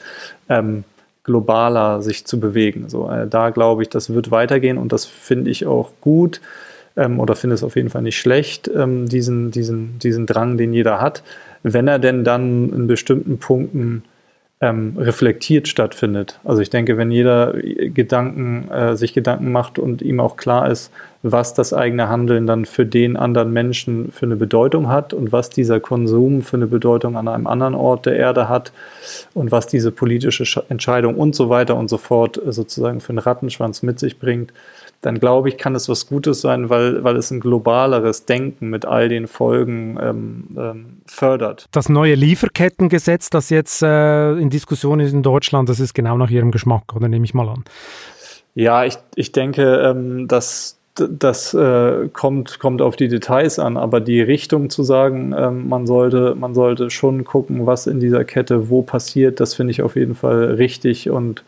[0.47, 0.85] ähm,
[1.25, 2.87] globaler sich zu bewegen.
[2.87, 6.39] So, äh, da glaube ich, das wird weitergehen und das finde ich auch gut
[6.95, 10.71] ähm, oder finde es auf jeden Fall nicht schlecht, ähm, diesen, diesen, diesen Drang, den
[10.71, 11.23] jeder hat
[11.63, 14.03] wenn er denn dann in bestimmten Punkten
[14.63, 16.39] ähm, reflektiert stattfindet.
[16.45, 20.89] Also ich denke, wenn jeder Gedanken, äh, sich Gedanken macht und ihm auch klar ist,
[21.21, 25.49] was das eigene Handeln dann für den anderen Menschen für eine Bedeutung hat und was
[25.49, 28.71] dieser Konsum für eine Bedeutung an einem anderen Ort der Erde hat
[29.33, 33.83] und was diese politische Entscheidung und so weiter und so fort sozusagen für einen Rattenschwanz
[33.83, 34.53] mit sich bringt,
[35.03, 38.85] dann glaube ich, kann es was Gutes sein, weil, weil es ein globaleres Denken mit
[38.85, 41.67] all den Folgen ähm, ähm, fördert.
[41.71, 46.29] Das neue Lieferkettengesetz, das jetzt äh, in Diskussion ist in Deutschland, das ist genau nach
[46.29, 47.65] Ihrem Geschmack, oder nehme ich mal an?
[48.55, 53.99] Ja, ich, ich denke, ähm, dass das äh, kommt, kommt auf die Details an, aber
[53.99, 58.69] die Richtung zu sagen, ähm, man, sollte, man sollte schon gucken, was in dieser Kette
[58.69, 61.43] wo passiert, das finde ich auf jeden Fall richtig und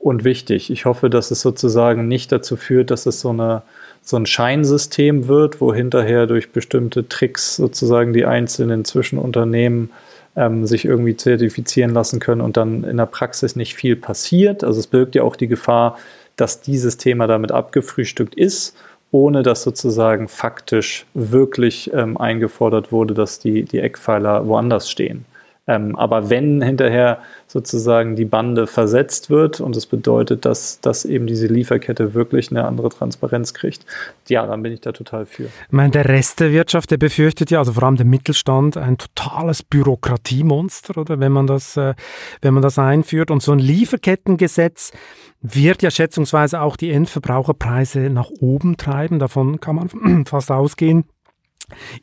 [0.00, 0.70] und wichtig.
[0.70, 3.62] Ich hoffe, dass es sozusagen nicht dazu führt, dass es so, eine,
[4.02, 9.90] so ein Scheinsystem wird, wo hinterher durch bestimmte Tricks sozusagen die einzelnen Zwischenunternehmen
[10.36, 14.64] ähm, sich irgendwie zertifizieren lassen können und dann in der Praxis nicht viel passiert.
[14.64, 15.98] Also es birgt ja auch die Gefahr,
[16.36, 18.74] dass dieses Thema damit abgefrühstückt ist,
[19.10, 25.26] ohne dass sozusagen faktisch wirklich ähm, eingefordert wurde, dass die, die Eckpfeiler woanders stehen.
[25.66, 27.18] Ähm, aber wenn hinterher
[27.50, 32.52] sozusagen die Bande versetzt wird und es das bedeutet, dass, dass eben diese Lieferkette wirklich
[32.52, 33.84] eine andere Transparenz kriegt,
[34.28, 35.44] ja, dann bin ich da total für.
[35.44, 38.98] Ich meine, der Rest der Wirtschaft, der befürchtet ja, also vor allem der Mittelstand, ein
[38.98, 41.94] totales Bürokratiemonster, oder wenn man das, äh,
[42.40, 43.32] wenn man das einführt.
[43.32, 44.92] Und so ein Lieferkettengesetz
[45.40, 49.18] wird ja schätzungsweise auch die Endverbraucherpreise nach oben treiben.
[49.18, 51.04] Davon kann man fast ausgehen.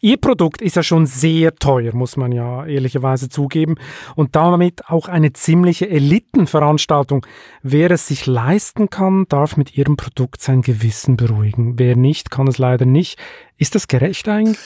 [0.02, 3.76] Ihr Produkt ist ja schon sehr teuer, muss man ja ehrlicherweise zugeben,
[4.16, 7.26] und damit auch eine ziemliche Elitenveranstaltung.
[7.64, 11.78] Wer es sich leisten kann, darf mit ihrem Produkt sein Gewissen beruhigen.
[11.78, 13.20] Wer nicht, kann es leider nicht.
[13.58, 14.58] Ist das gerecht eigentlich?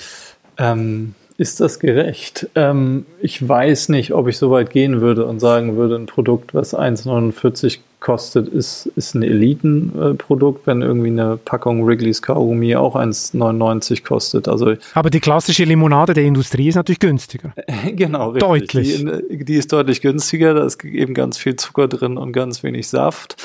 [0.57, 2.49] Ähm, ist das gerecht?
[2.55, 6.53] Ähm, ich weiß nicht, ob ich so weit gehen würde und sagen würde, ein Produkt,
[6.53, 14.03] was 1,49 kostet, ist, ist ein Elitenprodukt, wenn irgendwie eine Packung Wrigley's Kaugummi auch 1,99
[14.03, 14.47] kostet.
[14.47, 17.53] Also, Aber die klassische Limonade der Industrie ist natürlich günstiger.
[17.95, 18.49] genau, richtig.
[18.49, 19.05] Deutlich.
[19.29, 22.89] Die, die, ist deutlich günstiger, da ist eben ganz viel Zucker drin und ganz wenig
[22.89, 23.35] Saft.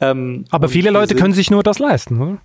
[0.00, 2.38] Ähm, Aber viele Leute können sich nur das leisten, oder?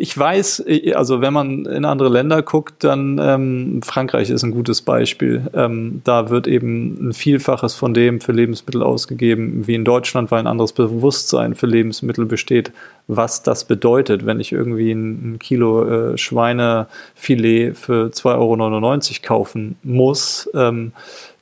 [0.00, 4.80] Ich weiß, also wenn man in andere Länder guckt, dann ähm, Frankreich ist ein gutes
[4.80, 5.48] Beispiel.
[5.54, 10.38] Ähm, da wird eben ein Vielfaches von dem für Lebensmittel ausgegeben wie in Deutschland, weil
[10.38, 12.70] ein anderes Bewusstsein für Lebensmittel besteht,
[13.08, 19.78] was das bedeutet, wenn ich irgendwie ein, ein Kilo äh, Schweinefilet für 2,99 Euro kaufen
[19.82, 20.48] muss.
[20.54, 20.92] Ähm,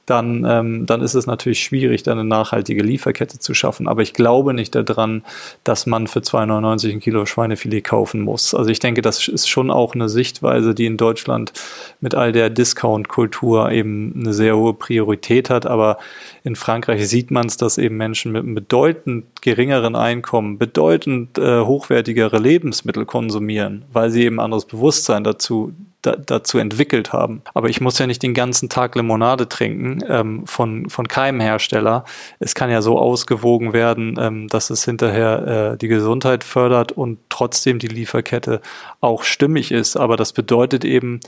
[0.06, 3.88] dann, ähm, dann ist es natürlich schwierig, da eine nachhaltige Lieferkette zu schaffen.
[3.88, 5.24] Aber ich glaube nicht daran,
[5.64, 8.54] dass man für 2,99 ein Kilo Schweinefilet kaufen muss.
[8.54, 11.52] Also ich denke, das ist schon auch eine Sichtweise, die in Deutschland
[12.00, 15.66] mit all der Discount-Kultur eben eine sehr hohe Priorität hat.
[15.66, 15.98] Aber
[16.44, 21.60] in Frankreich sieht man es, dass eben Menschen mit einem bedeutend geringeren Einkommen bedeutend äh,
[21.62, 25.72] hochwertigere Lebensmittel konsumieren, weil sie eben anderes Bewusstsein dazu
[26.06, 27.42] da, dazu entwickelt haben.
[27.52, 32.04] Aber ich muss ja nicht den ganzen Tag Limonade trinken ähm, von, von keinem Hersteller.
[32.38, 37.18] Es kann ja so ausgewogen werden, ähm, dass es hinterher äh, die Gesundheit fördert und
[37.28, 38.60] trotzdem die Lieferkette
[39.00, 39.96] auch stimmig ist.
[39.96, 41.20] Aber das bedeutet eben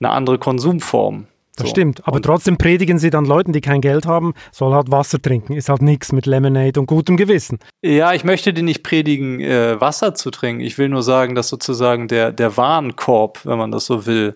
[0.00, 1.26] eine andere Konsumform.
[1.56, 1.70] Das so.
[1.70, 2.06] stimmt.
[2.06, 5.52] Aber und trotzdem predigen sie dann Leuten, die kein Geld haben, soll halt Wasser trinken.
[5.52, 7.58] Ist halt nichts mit Lemonade und gutem Gewissen.
[7.82, 10.62] Ja, ich möchte dir nicht predigen, äh, Wasser zu trinken.
[10.62, 14.34] Ich will nur sagen, dass sozusagen der, der Warenkorb, wenn man das so will,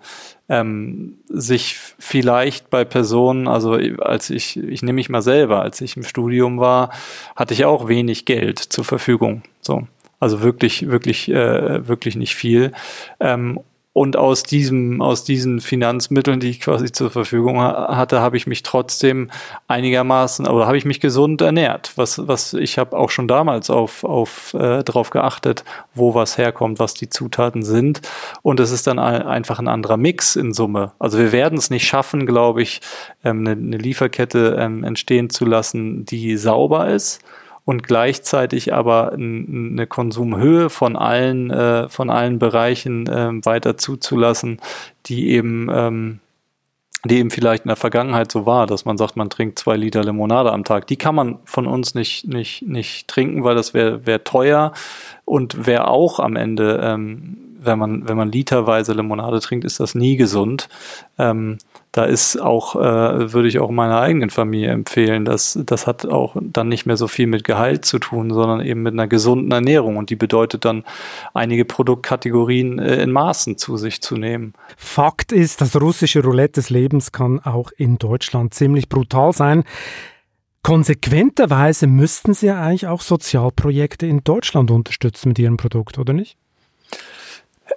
[0.51, 5.97] ähm, sich vielleicht bei Personen, also als ich, ich nehme mich mal selber, als ich
[5.97, 6.91] im Studium war,
[7.35, 9.43] hatte ich auch wenig Geld zur Verfügung.
[9.61, 9.87] So.
[10.21, 12.73] Also wirklich, wirklich, äh, wirklich nicht viel.
[13.21, 13.61] Ähm,
[13.97, 18.62] und aus diesem, aus diesen Finanzmitteln, die ich quasi zur Verfügung hatte, habe ich mich
[18.62, 19.30] trotzdem
[19.68, 21.92] einigermaßen, oder habe ich mich gesund ernährt.
[21.97, 26.78] Was, was ich habe auch schon damals auf, auf äh, darauf geachtet, wo was herkommt,
[26.78, 28.03] was die Zutaten sind.
[28.42, 30.92] Und es ist dann einfach ein anderer Mix in Summe.
[30.99, 32.82] Also wir werden es nicht schaffen, glaube ich,
[33.24, 37.22] ähm, eine, eine Lieferkette ähm, entstehen zu lassen, die sauber ist
[37.67, 44.61] und gleichzeitig aber eine Konsumhöhe von allen, äh, von allen Bereichen äh, weiter zuzulassen,
[45.07, 46.21] die eben, ähm,
[47.05, 50.05] die eben vielleicht in der Vergangenheit so war, dass man sagt, man trinkt zwei Liter
[50.05, 50.87] Limonade am Tag.
[50.87, 54.73] Die kann man von uns nicht, nicht, nicht trinken, weil das wäre wär teuer
[55.25, 59.97] und wäre auch am Ende, ähm, wenn man, wenn man literweise Limonade trinkt, ist das
[59.97, 60.69] nie gesund.
[61.19, 61.59] Ähm,
[61.97, 66.36] da ist auch, äh, würde ich auch meiner eigenen Familie empfehlen, dass das hat auch
[66.38, 69.97] dann nicht mehr so viel mit Gehalt zu tun, sondern eben mit einer gesunden Ernährung
[69.97, 70.84] und die bedeutet dann
[71.32, 74.53] einige Produktkategorien äh, in Maßen zu sich zu nehmen.
[74.76, 79.64] Fakt ist, das russische Roulette des Lebens kann auch in Deutschland ziemlich brutal sein.
[80.62, 86.36] Konsequenterweise müssten Sie ja eigentlich auch Sozialprojekte in Deutschland unterstützen mit Ihrem Produkt, oder nicht?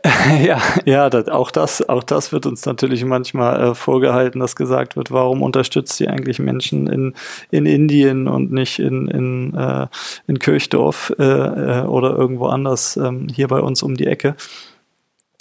[0.43, 4.95] Ja, ja, das, auch das, auch das wird uns natürlich manchmal äh, vorgehalten, dass gesagt
[4.95, 7.13] wird, warum unterstützt sie eigentlich Menschen in,
[7.51, 9.87] in Indien und nicht in, in, äh,
[10.27, 14.35] in Kirchdorf äh, äh, oder irgendwo anders ähm, hier bei uns um die Ecke.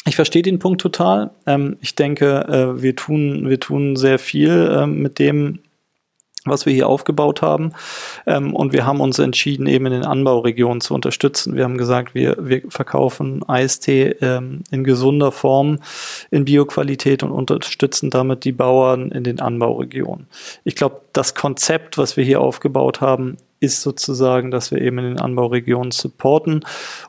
[0.07, 1.31] Ich verstehe den Punkt total.
[1.47, 5.61] Ähm, ich denke, äh, wir tun, wir tun sehr viel ähm, mit dem,
[6.51, 7.73] was wir hier aufgebaut haben.
[8.27, 11.57] Ähm, und wir haben uns entschieden, eben in den Anbauregionen zu unterstützen.
[11.57, 15.79] Wir haben gesagt, wir, wir verkaufen Eistee ähm, in gesunder Form,
[16.31, 20.27] in Bioqualität und unterstützen damit die Bauern in den Anbauregionen.
[20.65, 25.05] Ich glaube, das Konzept, was wir hier aufgebaut haben, ist sozusagen, dass wir eben in
[25.05, 26.65] den Anbauregionen supporten.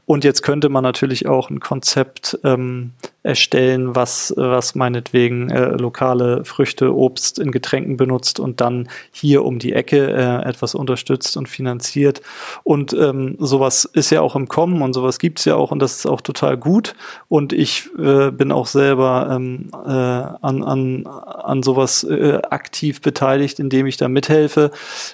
[0.10, 6.44] Und jetzt könnte man natürlich auch ein Konzept ähm, erstellen, was, was meinetwegen äh, lokale
[6.46, 11.48] Früchte, Obst in Getränken benutzt und dann hier um die Ecke äh, etwas unterstützt und
[11.48, 12.24] finanziert.
[12.64, 15.98] Und ähm, sowas ist ja auch im Kommen und sowas gibt's ja auch und das
[15.98, 16.96] ist auch total gut.
[17.28, 23.60] Und ich äh, bin auch selber ähm, äh, an, an, an sowas äh, aktiv beteiligt,
[23.60, 24.72] indem ich da mithelfe.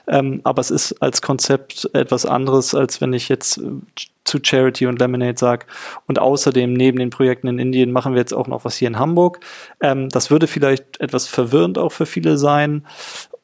[0.07, 3.59] Ähm, aber es ist als Konzept etwas anderes, als wenn ich jetzt
[4.25, 5.65] zu Charity und Lemonade sage.
[6.07, 8.99] Und außerdem neben den Projekten in Indien machen wir jetzt auch noch was hier in
[8.99, 9.39] Hamburg.
[9.81, 12.85] Ähm, das würde vielleicht etwas verwirrend auch für viele sein.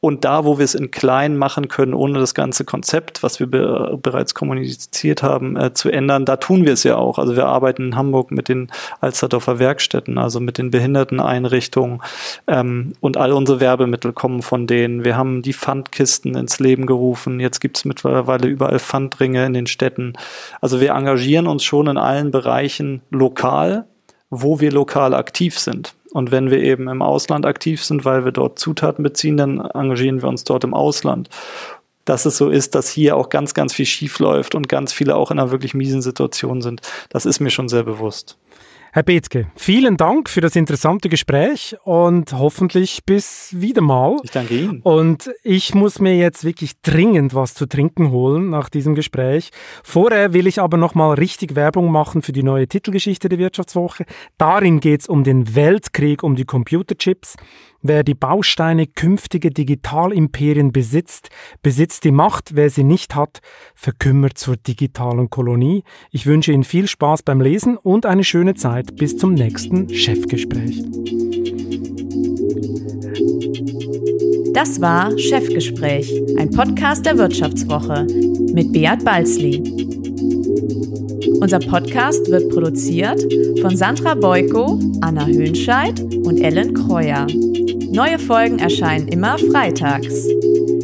[0.04, 3.46] Und da, wo wir es in klein machen können, ohne das ganze Konzept, was wir
[3.46, 7.20] be bereits kommuniziert haben, äh, zu ändern, da tun wir es ja auch.
[7.20, 12.02] Also wir arbeiten in Hamburg mit den Alsterdorfer Werkstätten, also mit den Behinderteneinrichtungen
[12.48, 15.06] ähm, und all unsere Werbemittel kommen von denen.
[15.06, 17.40] Wir haben die Pfandkisten ins Leben gerufen.
[17.40, 20.14] Jetzt gibt es mittlerweile überall Pfandringe in den Städten.
[20.62, 23.86] Also wir engagieren uns schon in allen Bereichen lokal,
[24.32, 25.94] wo wir lokal aktiv sind.
[26.12, 30.22] Und wenn wir eben im Ausland aktiv sind, weil wir dort Zutaten beziehen, dann engagieren
[30.22, 31.30] wir uns dort im Ausland.
[32.06, 35.16] Dass es so ist, dass hier auch ganz, ganz viel schief läuft und ganz viele
[35.16, 38.38] auch in einer wirklich miesen Situation sind, das ist mir schon sehr bewusst.
[38.94, 44.18] Herr Bethke, vielen Dank für das interessante Gespräch und hoffentlich bis wieder mal.
[44.22, 44.82] Ich danke Ihnen.
[44.82, 49.52] Und ich muss mir jetzt wirklich dringend was zu trinken holen nach diesem Gespräch.
[49.82, 54.04] Vorher will ich aber nochmal richtig Werbung machen für die neue Titelgeschichte der Wirtschaftswoche.
[54.38, 57.38] Darin geht es um den Weltkrieg um die Computerchips.
[57.84, 61.30] Wer die Bausteine künftige Digitalimperien besitzt,
[61.64, 62.56] besitzt die Macht.
[62.56, 63.40] Wer sie nicht hat,
[63.74, 65.84] verkümmert zur digitalen Kolonie.
[66.12, 70.84] Ich wünsche Ihnen viel Spaß beim Lesen und eine schöne Zeit bis zum nächsten Chefgespräch.
[74.54, 78.06] Das war Chefgespräch, ein Podcast der Wirtschaftswoche
[78.54, 79.64] mit Beat Balzli.
[81.42, 83.22] Unser Podcast wird produziert
[83.62, 87.26] von Sandra Beuko, Anna Höhnscheid und Ellen Kreuer.
[87.92, 90.28] Neue Folgen erscheinen immer freitags.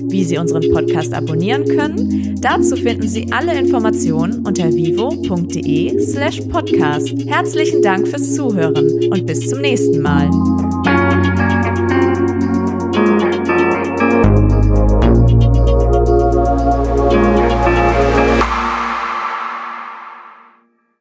[0.09, 7.13] Wie Sie unseren Podcast abonnieren können, dazu finden Sie alle Informationen unter vivo.de slash podcast.
[7.27, 10.29] Herzlichen Dank fürs Zuhören und bis zum nächsten Mal.